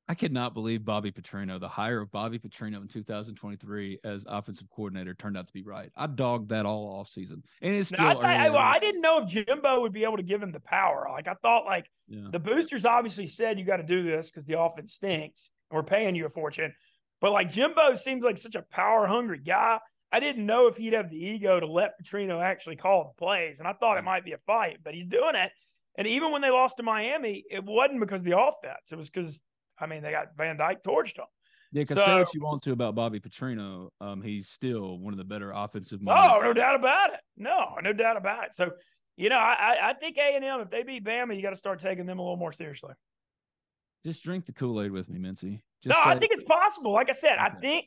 I 0.08 0.14
could 0.14 0.32
not 0.32 0.54
believe 0.54 0.86
Bobby 0.86 1.12
Petrino, 1.12 1.60
the 1.60 1.68
hire 1.68 2.02
of 2.02 2.12
Bobby 2.12 2.38
Petrino 2.38 2.80
in 2.80 2.88
2023 2.88 4.02
as 4.04 4.24
offensive 4.28 4.68
coordinator, 4.70 5.16
turned 5.16 5.36
out 5.36 5.48
to 5.48 5.54
be 5.54 5.64
right. 5.64 5.90
I 5.98 6.06
dogged 6.06 6.50
that 6.50 6.68
all 6.68 7.00
off 7.00 7.10
season, 7.10 7.42
and 7.60 7.74
it's 7.74 7.90
still. 7.90 8.06
I, 8.06 8.12
I, 8.12 8.50
well, 8.50 8.60
I, 8.60 8.78
didn't 8.78 9.02
know 9.02 9.24
if 9.24 9.30
Jimbo 9.30 9.82
would 9.82 9.94
be 9.94 10.04
able 10.04 10.18
to 10.18 10.24
give 10.24 10.44
him 10.44 10.52
the 10.52 10.60
power. 10.60 11.08
Like 11.10 11.28
I 11.28 11.34
thought, 11.42 11.66
like 11.66 11.90
yeah. 12.08 12.28
the 12.32 12.40
boosters 12.40 12.86
obviously 12.86 13.26
said 13.26 13.58
you 13.58 13.66
got 13.66 13.78
to 13.78 13.84
do 13.84 14.04
this 14.04 14.30
because 14.30 14.46
the 14.46 14.60
offense 14.60 14.94
stinks, 14.94 15.50
and 15.72 15.78
we're 15.78 15.84
paying 15.84 16.14
you 16.14 16.28
a 16.28 16.30
fortune. 16.30 16.74
But 17.22 17.32
like 17.32 17.52
Jimbo 17.52 17.96
seems 17.96 18.24
like 18.24 18.38
such 18.38 18.56
a 18.56 18.64
power 18.64 19.08
hungry 19.08 19.40
guy. 19.40 19.78
I 20.12 20.20
didn't 20.20 20.46
know 20.46 20.68
if 20.68 20.76
he'd 20.76 20.94
have 20.94 21.10
the 21.10 21.24
ego 21.24 21.60
to 21.60 21.68
let 21.68 21.94
Petrino 22.02 22.44
actually 22.44 22.76
call 22.76 23.14
the 23.16 23.24
plays. 23.24 23.60
And 23.60 23.68
I 23.68 23.74
thought 23.74 23.98
it 23.98 24.04
might 24.04 24.26
be 24.26 24.34
a 24.34 24.38
fight, 24.40 24.80
but 24.84 24.94
he's 24.94 25.06
doing 25.06 25.36
it. 25.36 25.52
And 25.98 26.08
even 26.08 26.32
when 26.32 26.42
they 26.42 26.50
lost 26.50 26.78
to 26.78 26.84
Miami, 26.84 27.44
it 27.50 27.64
wasn't 27.64 28.00
because 28.00 28.22
of 28.22 28.26
the 28.26 28.38
offense. 28.38 28.92
It 28.92 28.98
was 28.98 29.10
because, 29.10 29.42
I 29.80 29.86
mean, 29.86 30.02
they 30.02 30.12
got 30.12 30.36
Van 30.36 30.58
Dyck 30.58 30.84
torched 30.84 31.16
them. 31.16 31.28
Yeah, 31.72 31.84
because 31.84 31.98
so, 31.98 32.06
say 32.06 32.16
what 32.16 32.34
you 32.34 32.42
want 32.42 32.64
to 32.64 32.72
about 32.74 32.96
Bobby 32.96 33.22
Petrino, 33.22 33.90
um, 34.02 34.22
he's 34.22 34.50
still 34.50 34.98
one 35.00 35.14
of 35.14 35.18
the 35.18 35.24
better 35.24 35.52
offensive. 35.52 36.02
Oh, 36.06 36.40
no 36.42 36.52
doubt 36.52 36.76
about 36.76 37.14
it. 37.14 37.20
No, 37.38 37.76
no 37.82 37.94
doubt 37.94 38.18
about 38.18 38.46
it. 38.46 38.56
So, 38.56 38.72
you 39.16 39.30
know, 39.30 39.38
I, 39.38 39.78
I 39.82 39.94
think 39.94 40.18
A 40.18 40.36
and 40.36 40.44
M, 40.44 40.60
if 40.60 40.70
they 40.70 40.84
beat 40.84 41.06
Bama, 41.06 41.36
you 41.36 41.42
got 41.42 41.52
to 41.52 41.56
start 41.56 41.80
taking 41.80 42.06
them 42.06 42.20
a 42.20 42.22
little 42.22 42.36
more 42.38 42.52
seriously. 42.52 42.94
Just 44.06 44.24
drink 44.24 44.46
the 44.46 44.52
Kool 44.52 44.82
Aid 44.82 44.92
with 44.92 45.10
me, 45.10 45.20
Mincy. 45.20 45.62
Just 45.84 45.96
no, 45.96 46.04
say, 46.04 46.10
I 46.10 46.20
think 46.20 46.32
it's 46.34 46.44
possible. 46.44 46.92
Like 46.92 47.10
I 47.10 47.14
said. 47.14 47.38
I 47.40 47.50
think. 47.50 47.86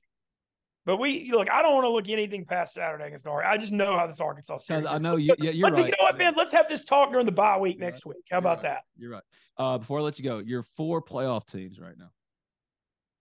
But 0.87 0.99
we 0.99 1.31
look. 1.33 1.49
I 1.51 1.63
don't 1.63 1.73
want 1.73 1.85
to 1.85 1.91
look 1.91 2.09
anything 2.09 2.45
past 2.45 2.75
Saturday 2.75 3.07
against 3.07 3.25
Norway. 3.25 3.45
I 3.45 3.57
just 3.57 3.73
know 3.73 3.97
how 3.99 4.07
this 4.07 4.21
Arkansas 4.21 4.59
series. 4.59 4.85
I 4.85 4.99
know 4.99 5.17
you. 5.17 5.35
Yeah, 5.39 5.51
you're 5.51 5.71
let's, 5.71 5.77
right. 5.77 5.87
You 5.87 5.93
know 5.93 6.05
what, 6.05 6.19
Ben? 6.19 6.35
Let's 6.37 6.53
have 6.53 6.69
this 6.69 6.85
talk 6.85 7.11
during 7.11 7.25
the 7.25 7.33
bye 7.33 7.59
week 7.59 7.79
you're 7.79 7.87
next 7.87 8.05
right. 8.05 8.17
week. 8.17 8.25
How 8.31 8.37
you're 8.37 8.39
about 8.41 8.57
right. 8.59 8.63
that? 8.65 8.79
You're 8.97 9.11
right. 9.13 9.23
Uh, 9.57 9.79
before 9.79 10.01
I 10.01 10.03
let 10.03 10.19
you 10.19 10.25
go, 10.25 10.39
your 10.39 10.63
four 10.77 11.01
playoff 11.01 11.47
teams 11.47 11.81
right 11.81 11.97
now. 11.99 12.11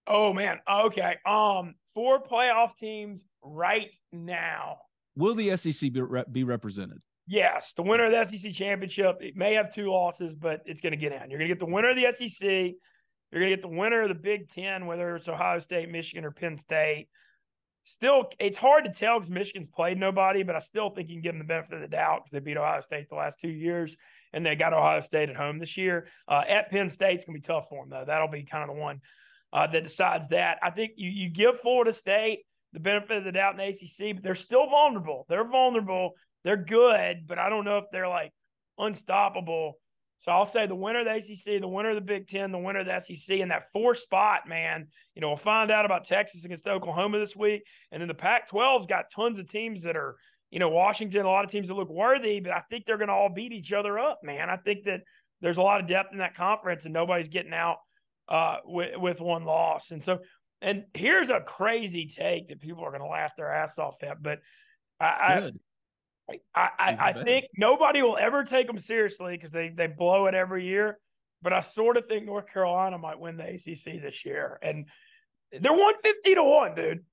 Oh 0.07 0.33
man. 0.33 0.59
Okay. 0.69 1.15
Um, 1.25 1.75
four 1.93 2.21
playoff 2.21 2.75
teams 2.77 3.25
right 3.41 3.93
now. 4.11 4.79
Will 5.15 5.35
the 5.35 5.55
SEC 5.55 5.93
be, 5.93 6.01
re- 6.01 6.25
be 6.29 6.43
represented? 6.43 6.99
Yes, 7.25 7.73
the 7.73 7.83
winner 7.83 8.05
of 8.05 8.11
the 8.11 8.37
SEC 8.37 8.51
championship 8.53 9.17
it 9.21 9.35
may 9.35 9.53
have 9.53 9.73
two 9.73 9.89
losses, 9.89 10.35
but 10.35 10.61
it's 10.65 10.81
going 10.81 10.91
to 10.91 10.97
get 10.97 11.13
in. 11.13 11.29
You're 11.29 11.39
going 11.39 11.49
to 11.49 11.55
get 11.55 11.59
the 11.59 11.65
winner 11.65 11.89
of 11.89 11.95
the 11.95 12.11
SEC. 12.11 12.41
You're 12.43 13.41
going 13.41 13.49
to 13.49 13.55
get 13.55 13.61
the 13.61 13.77
winner 13.77 14.01
of 14.01 14.09
the 14.09 14.15
Big 14.15 14.49
Ten, 14.49 14.85
whether 14.85 15.15
it's 15.15 15.27
Ohio 15.27 15.59
State, 15.59 15.89
Michigan, 15.89 16.25
or 16.25 16.31
Penn 16.31 16.57
State. 16.57 17.07
Still, 17.85 18.25
it's 18.39 18.57
hard 18.57 18.85
to 18.85 18.91
tell 18.91 19.19
because 19.19 19.31
Michigan's 19.31 19.69
played 19.73 19.97
nobody, 19.97 20.43
but 20.43 20.55
I 20.55 20.59
still 20.59 20.89
think 20.89 21.09
you 21.09 21.15
can 21.15 21.21
give 21.21 21.33
them 21.33 21.39
the 21.39 21.45
benefit 21.45 21.73
of 21.73 21.81
the 21.81 21.87
doubt 21.87 22.21
because 22.23 22.31
they 22.31 22.39
beat 22.39 22.57
Ohio 22.57 22.81
State 22.81 23.09
the 23.09 23.15
last 23.15 23.39
two 23.39 23.49
years, 23.49 23.97
and 24.31 24.45
they 24.45 24.55
got 24.55 24.73
Ohio 24.73 25.01
State 25.01 25.29
at 25.29 25.35
home 25.35 25.59
this 25.59 25.77
year. 25.77 26.07
Uh, 26.27 26.43
at 26.47 26.69
Penn 26.69 26.89
State, 26.89 27.15
it's 27.15 27.25
going 27.25 27.35
to 27.35 27.41
be 27.41 27.53
tough 27.53 27.67
for 27.69 27.83
them 27.83 27.89
though. 27.89 28.05
That'll 28.05 28.29
be 28.29 28.43
kind 28.43 28.69
of 28.69 28.75
the 28.75 28.81
one 28.81 29.01
uh, 29.51 29.67
that 29.67 29.83
decides 29.83 30.29
that. 30.29 30.59
I 30.61 30.69
think 30.69 30.93
you 30.95 31.09
you 31.09 31.29
give 31.29 31.59
Florida 31.59 31.91
State 31.91 32.39
the 32.73 32.79
benefit 32.79 33.17
of 33.17 33.23
the 33.23 33.31
doubt 33.31 33.53
in 33.53 33.57
the 33.57 33.67
ACC, 33.67 34.15
but 34.15 34.23
they're 34.23 34.35
still 34.35 34.69
vulnerable. 34.69 35.25
They're 35.27 35.47
vulnerable. 35.47 36.11
They're 36.43 36.57
good, 36.57 37.27
but 37.27 37.39
I 37.39 37.49
don't 37.49 37.65
know 37.65 37.77
if 37.77 37.85
they're 37.91 38.09
like 38.09 38.31
unstoppable. 38.77 39.75
So 40.19 40.31
I'll 40.31 40.45
say 40.45 40.67
the 40.67 40.75
winner 40.75 40.99
of 40.99 41.05
the 41.05 41.15
ACC, 41.15 41.59
the 41.59 41.67
winner 41.67 41.89
of 41.89 41.95
the 41.95 42.01
Big 42.01 42.29
Ten, 42.29 42.51
the 42.51 42.57
winner 42.57 42.79
of 42.79 42.85
the 42.85 42.99
SEC, 42.99 43.39
and 43.39 43.51
that 43.51 43.71
four 43.73 43.93
spot, 43.93 44.47
man. 44.47 44.87
You 45.15 45.21
know, 45.21 45.29
we'll 45.29 45.37
find 45.37 45.69
out 45.69 45.85
about 45.85 46.05
Texas 46.05 46.45
against 46.45 46.67
Oklahoma 46.67 47.19
this 47.19 47.35
week, 47.35 47.63
and 47.91 48.01
then 48.01 48.07
the 48.07 48.13
Pac-12's 48.13 48.87
got 48.87 49.05
tons 49.13 49.37
of 49.37 49.49
teams 49.49 49.83
that 49.83 49.97
are, 49.97 50.15
you 50.49 50.59
know, 50.59 50.69
Washington, 50.69 51.25
a 51.25 51.29
lot 51.29 51.43
of 51.43 51.51
teams 51.51 51.67
that 51.67 51.73
look 51.73 51.89
worthy, 51.89 52.39
but 52.39 52.53
I 52.53 52.61
think 52.69 52.85
they're 52.85 52.97
going 52.97 53.09
to 53.09 53.13
all 53.13 53.33
beat 53.33 53.51
each 53.51 53.73
other 53.73 53.99
up, 53.99 54.19
man. 54.23 54.49
I 54.49 54.55
think 54.55 54.85
that 54.85 55.01
there's 55.41 55.57
a 55.57 55.61
lot 55.61 55.81
of 55.81 55.89
depth 55.89 56.13
in 56.13 56.19
that 56.19 56.35
conference, 56.35 56.85
and 56.85 56.93
nobody's 56.93 57.27
getting 57.27 57.53
out 57.53 57.77
uh, 58.29 58.57
with 58.63 58.97
with 58.97 59.19
one 59.19 59.43
loss. 59.43 59.91
And 59.91 60.01
so, 60.01 60.19
and 60.61 60.85
here's 60.93 61.31
a 61.31 61.41
crazy 61.41 62.07
take 62.07 62.47
that 62.47 62.61
people 62.61 62.85
are 62.85 62.91
going 62.91 63.01
to 63.01 63.07
laugh 63.07 63.35
their 63.35 63.51
ass 63.51 63.77
off 63.77 64.01
at, 64.03 64.23
but 64.23 64.39
I, 65.01 65.05
I, 65.05 65.51
I, 66.55 66.69
I 66.99 67.23
think 67.23 67.45
nobody 67.57 68.01
will 68.01 68.17
ever 68.17 68.43
take 68.43 68.67
them 68.67 68.79
seriously 68.79 69.35
because 69.35 69.51
they 69.51 69.69
they 69.69 69.87
blow 69.87 70.27
it 70.27 70.33
every 70.33 70.65
year. 70.65 70.97
But 71.41 71.51
I 71.51 71.59
sort 71.59 71.97
of 71.97 72.05
think 72.05 72.25
North 72.25 72.45
Carolina 72.51 72.97
might 72.97 73.19
win 73.19 73.35
the 73.35 73.43
ACC 73.43 74.01
this 74.01 74.23
year, 74.25 74.57
and 74.61 74.85
they're 75.51 75.73
one 75.73 75.95
fifty 76.01 76.35
to 76.35 76.43
one, 76.43 76.75
dude. 76.75 77.05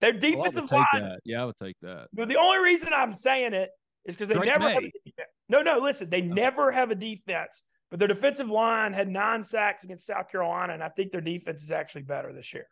Their 0.00 0.14
oh, 0.14 0.18
defensive 0.18 0.70
well, 0.70 0.86
line. 0.92 1.02
That. 1.02 1.20
Yeah, 1.24 1.42
I 1.42 1.44
would 1.44 1.56
take 1.56 1.76
that. 1.82 2.08
But 2.12 2.28
the 2.28 2.36
only 2.36 2.58
reason 2.58 2.92
I'm 2.92 3.14
saying 3.14 3.54
it 3.54 3.70
is 4.04 4.16
because 4.16 4.28
they 4.28 4.34
Drake 4.34 4.48
never 4.48 4.64
Maye. 4.64 4.72
have 4.72 4.82
a 4.82 4.90
defense. 5.04 5.28
No, 5.48 5.62
no, 5.62 5.78
listen, 5.78 6.10
they 6.10 6.22
never 6.22 6.72
have 6.72 6.90
a 6.90 6.94
defense. 6.94 7.62
But 7.90 7.98
their 7.98 8.08
defensive 8.08 8.48
line 8.48 8.92
had 8.92 9.08
nine 9.08 9.42
sacks 9.42 9.84
against 9.84 10.06
South 10.06 10.30
Carolina, 10.30 10.74
and 10.74 10.82
I 10.82 10.88
think 10.88 11.10
their 11.10 11.20
defense 11.20 11.62
is 11.62 11.72
actually 11.72 12.02
better 12.02 12.32
this 12.32 12.54
year. 12.54 12.66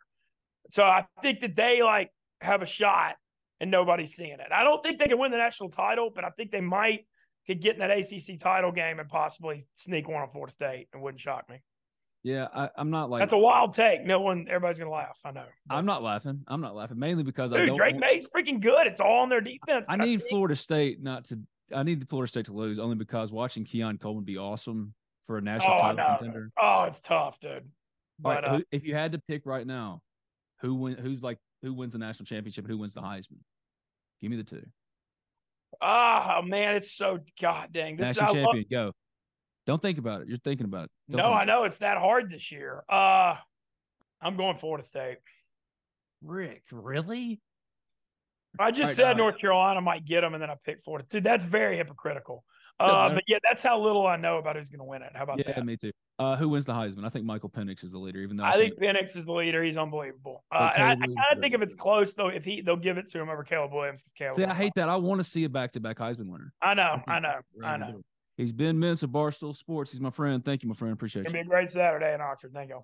So 0.69 0.83
I 0.83 1.05
think 1.21 1.41
that 1.41 1.55
they 1.55 1.81
like 1.81 2.09
have 2.41 2.61
a 2.61 2.65
shot, 2.65 3.15
and 3.59 3.69
nobody's 3.71 4.13
seeing 4.13 4.31
it. 4.33 4.51
I 4.53 4.63
don't 4.63 4.81
think 4.83 4.99
they 4.99 5.05
can 5.07 5.17
win 5.19 5.31
the 5.31 5.37
national 5.37 5.69
title, 5.69 6.11
but 6.13 6.23
I 6.23 6.29
think 6.29 6.51
they 6.51 6.61
might 6.61 7.05
could 7.47 7.61
get 7.61 7.73
in 7.75 7.79
that 7.79 7.91
ACC 7.91 8.39
title 8.39 8.71
game 8.71 8.99
and 8.99 9.09
possibly 9.09 9.67
sneak 9.75 10.07
one 10.07 10.21
on 10.21 10.29
Florida 10.29 10.53
State. 10.53 10.87
It 10.93 10.99
wouldn't 10.99 11.19
shock 11.21 11.49
me. 11.49 11.61
Yeah, 12.21 12.47
I, 12.53 12.69
I'm 12.75 12.89
not 12.89 13.09
like 13.09 13.21
That's 13.21 13.31
a 13.33 13.37
wild 13.37 13.73
take. 13.73 14.03
No 14.05 14.19
one, 14.19 14.45
everybody's 14.49 14.77
gonna 14.77 14.91
laugh. 14.91 15.17
I 15.23 15.31
know. 15.31 15.45
I'm 15.69 15.85
not 15.85 16.03
laughing. 16.03 16.41
I'm 16.47 16.59
not 16.61 16.75
laughing 16.75 16.99
mainly 16.99 17.23
because 17.23 17.53
I 17.53 17.57
Dude, 17.57 17.67
don't. 17.69 17.77
Drake 17.77 17.93
want- 17.95 18.05
Maye's 18.05 18.27
freaking 18.27 18.59
good. 18.61 18.87
It's 18.87 18.99
all 19.01 19.21
on 19.21 19.29
their 19.29 19.39
defense. 19.41 19.85
I 19.87 19.95
but 19.97 20.05
need 20.05 20.17
think- 20.19 20.29
Florida 20.29 20.55
State 20.55 21.01
not 21.01 21.25
to. 21.25 21.39
I 21.73 21.83
need 21.83 22.07
Florida 22.09 22.27
State 22.27 22.47
to 22.47 22.53
lose 22.53 22.77
only 22.79 22.95
because 22.95 23.31
watching 23.31 23.63
Keon 23.63 23.99
Coleman 23.99 24.25
be 24.25 24.37
awesome 24.37 24.93
for 25.27 25.37
a 25.37 25.41
national 25.41 25.73
Oh, 25.75 25.79
title 25.79 26.05
contender. 26.17 26.51
Oh, 26.61 26.83
it's 26.83 26.99
tough, 26.99 27.39
dude. 27.39 27.69
But 28.19 28.43
uh, 28.43 28.59
if 28.71 28.83
you 28.83 28.95
had 28.95 29.13
to 29.13 29.19
pick 29.19 29.45
right 29.45 29.65
now, 29.65 30.01
who 30.61 30.75
win? 30.75 30.97
Who's 30.97 31.23
like 31.23 31.37
who 31.61 31.73
wins 31.73 31.93
the 31.93 31.99
national 31.99 32.25
championship? 32.25 32.67
Who 32.67 32.77
wins 32.77 32.93
the 32.93 33.01
Heisman? 33.01 33.37
Give 34.21 34.31
me 34.31 34.37
the 34.37 34.43
two. 34.43 34.65
oh 35.81 36.41
man, 36.43 36.75
it's 36.75 36.91
so 36.93 37.19
god 37.41 37.69
dang. 37.71 37.95
This 37.97 38.07
national 38.17 38.23
I 38.25 38.27
love- 38.27 38.35
champion, 38.53 38.65
go. 38.69 38.91
Don't 39.67 39.81
think 39.81 39.97
about 39.99 40.21
it. 40.23 40.27
You're 40.27 40.39
thinking 40.39 40.65
about 40.65 40.85
it. 40.85 40.91
Don't 41.09 41.17
No, 41.19 41.25
I 41.31 41.43
about 41.43 41.47
know 41.47 41.63
it's 41.65 41.77
that 41.77 41.97
hard 41.97 42.31
this 42.31 42.51
year. 42.51 42.83
Uh 42.89 43.35
I'm 44.21 44.35
going 44.35 44.55
for 44.55 44.61
Florida 44.61 44.83
State. 44.83 45.17
Rick, 46.23 46.63
really? 46.71 47.39
I 48.57 48.71
just 48.71 48.89
right, 48.89 48.95
said. 48.95 49.17
North 49.17 49.37
Carolina 49.37 49.81
might 49.81 50.05
get 50.05 50.21
them, 50.21 50.33
and 50.33 50.41
then 50.41 50.49
I 50.49 50.55
picked 50.63 50.83
Florida. 50.83 51.05
Dude, 51.09 51.23
that's 51.23 51.45
very 51.45 51.77
hypocritical. 51.77 52.43
Uh, 52.79 53.13
but 53.13 53.23
yeah, 53.27 53.37
that's 53.43 53.61
how 53.61 53.77
little 53.79 54.07
I 54.07 54.15
know 54.15 54.37
about 54.37 54.55
who's 54.55 54.69
going 54.69 54.79
to 54.79 54.85
win 54.85 55.01
it. 55.01 55.11
How 55.13 55.23
about 55.23 55.37
Yeah, 55.37 55.47
that? 55.47 55.57
Yeah, 55.57 55.63
me 55.63 55.75
too. 55.75 55.91
Uh, 56.17 56.37
who 56.37 56.47
wins 56.47 56.63
the 56.63 56.73
Heisman? 56.73 57.05
I 57.05 57.09
think 57.09 57.25
Michael 57.25 57.49
Penix 57.49 57.83
is 57.83 57.91
the 57.91 57.97
leader, 57.97 58.19
even 58.19 58.37
though 58.37 58.45
I 58.45 58.55
think 58.55 58.79
Penix 58.79 59.17
is 59.17 59.25
the 59.25 59.33
leader. 59.33 59.61
He's 59.63 59.75
unbelievable. 59.75 60.45
Uh, 60.51 60.71
and 60.75 60.83
I, 60.83 60.91
I 60.91 60.95
kind 60.95 61.17
of 61.33 61.39
think 61.39 61.53
if 61.53 61.61
it's 61.61 61.75
close 61.75 62.13
though, 62.13 62.29
if 62.29 62.45
he 62.45 62.61
they'll 62.61 62.77
give 62.77 62.97
it 62.97 63.09
to 63.11 63.19
him 63.19 63.29
over 63.29 63.43
Caleb 63.43 63.73
Williams. 63.73 64.03
Caleb 64.17 64.37
See, 64.37 64.45
I 64.45 64.53
hate 64.53 64.71
that. 64.75 64.87
I 64.87 64.95
want 64.95 65.19
to 65.19 65.29
see 65.29 65.43
a 65.43 65.49
back-to-back 65.49 65.97
Heisman 65.97 66.29
winner. 66.29 66.53
I 66.61 66.73
know, 66.73 67.01
I 67.05 67.19
know, 67.19 67.35
I 67.63 67.77
know. 67.77 67.89
it. 67.89 68.05
He's 68.37 68.53
Ben 68.53 68.77
Mintz 68.77 69.03
of 69.03 69.09
Barstool 69.09 69.53
Sports. 69.55 69.91
He's 69.91 69.99
my 69.99 70.11
friend. 70.11 70.43
Thank 70.43 70.63
you, 70.63 70.69
my 70.69 70.75
friend. 70.75 70.93
Appreciate 70.93 71.23
It's 71.23 71.31
gonna 71.31 71.43
be 71.43 71.47
a 71.47 71.49
great 71.49 71.69
Saturday 71.69 72.13
in 72.13 72.21
Oxford. 72.21 72.53
Thank 72.53 72.69
you. 72.69 72.83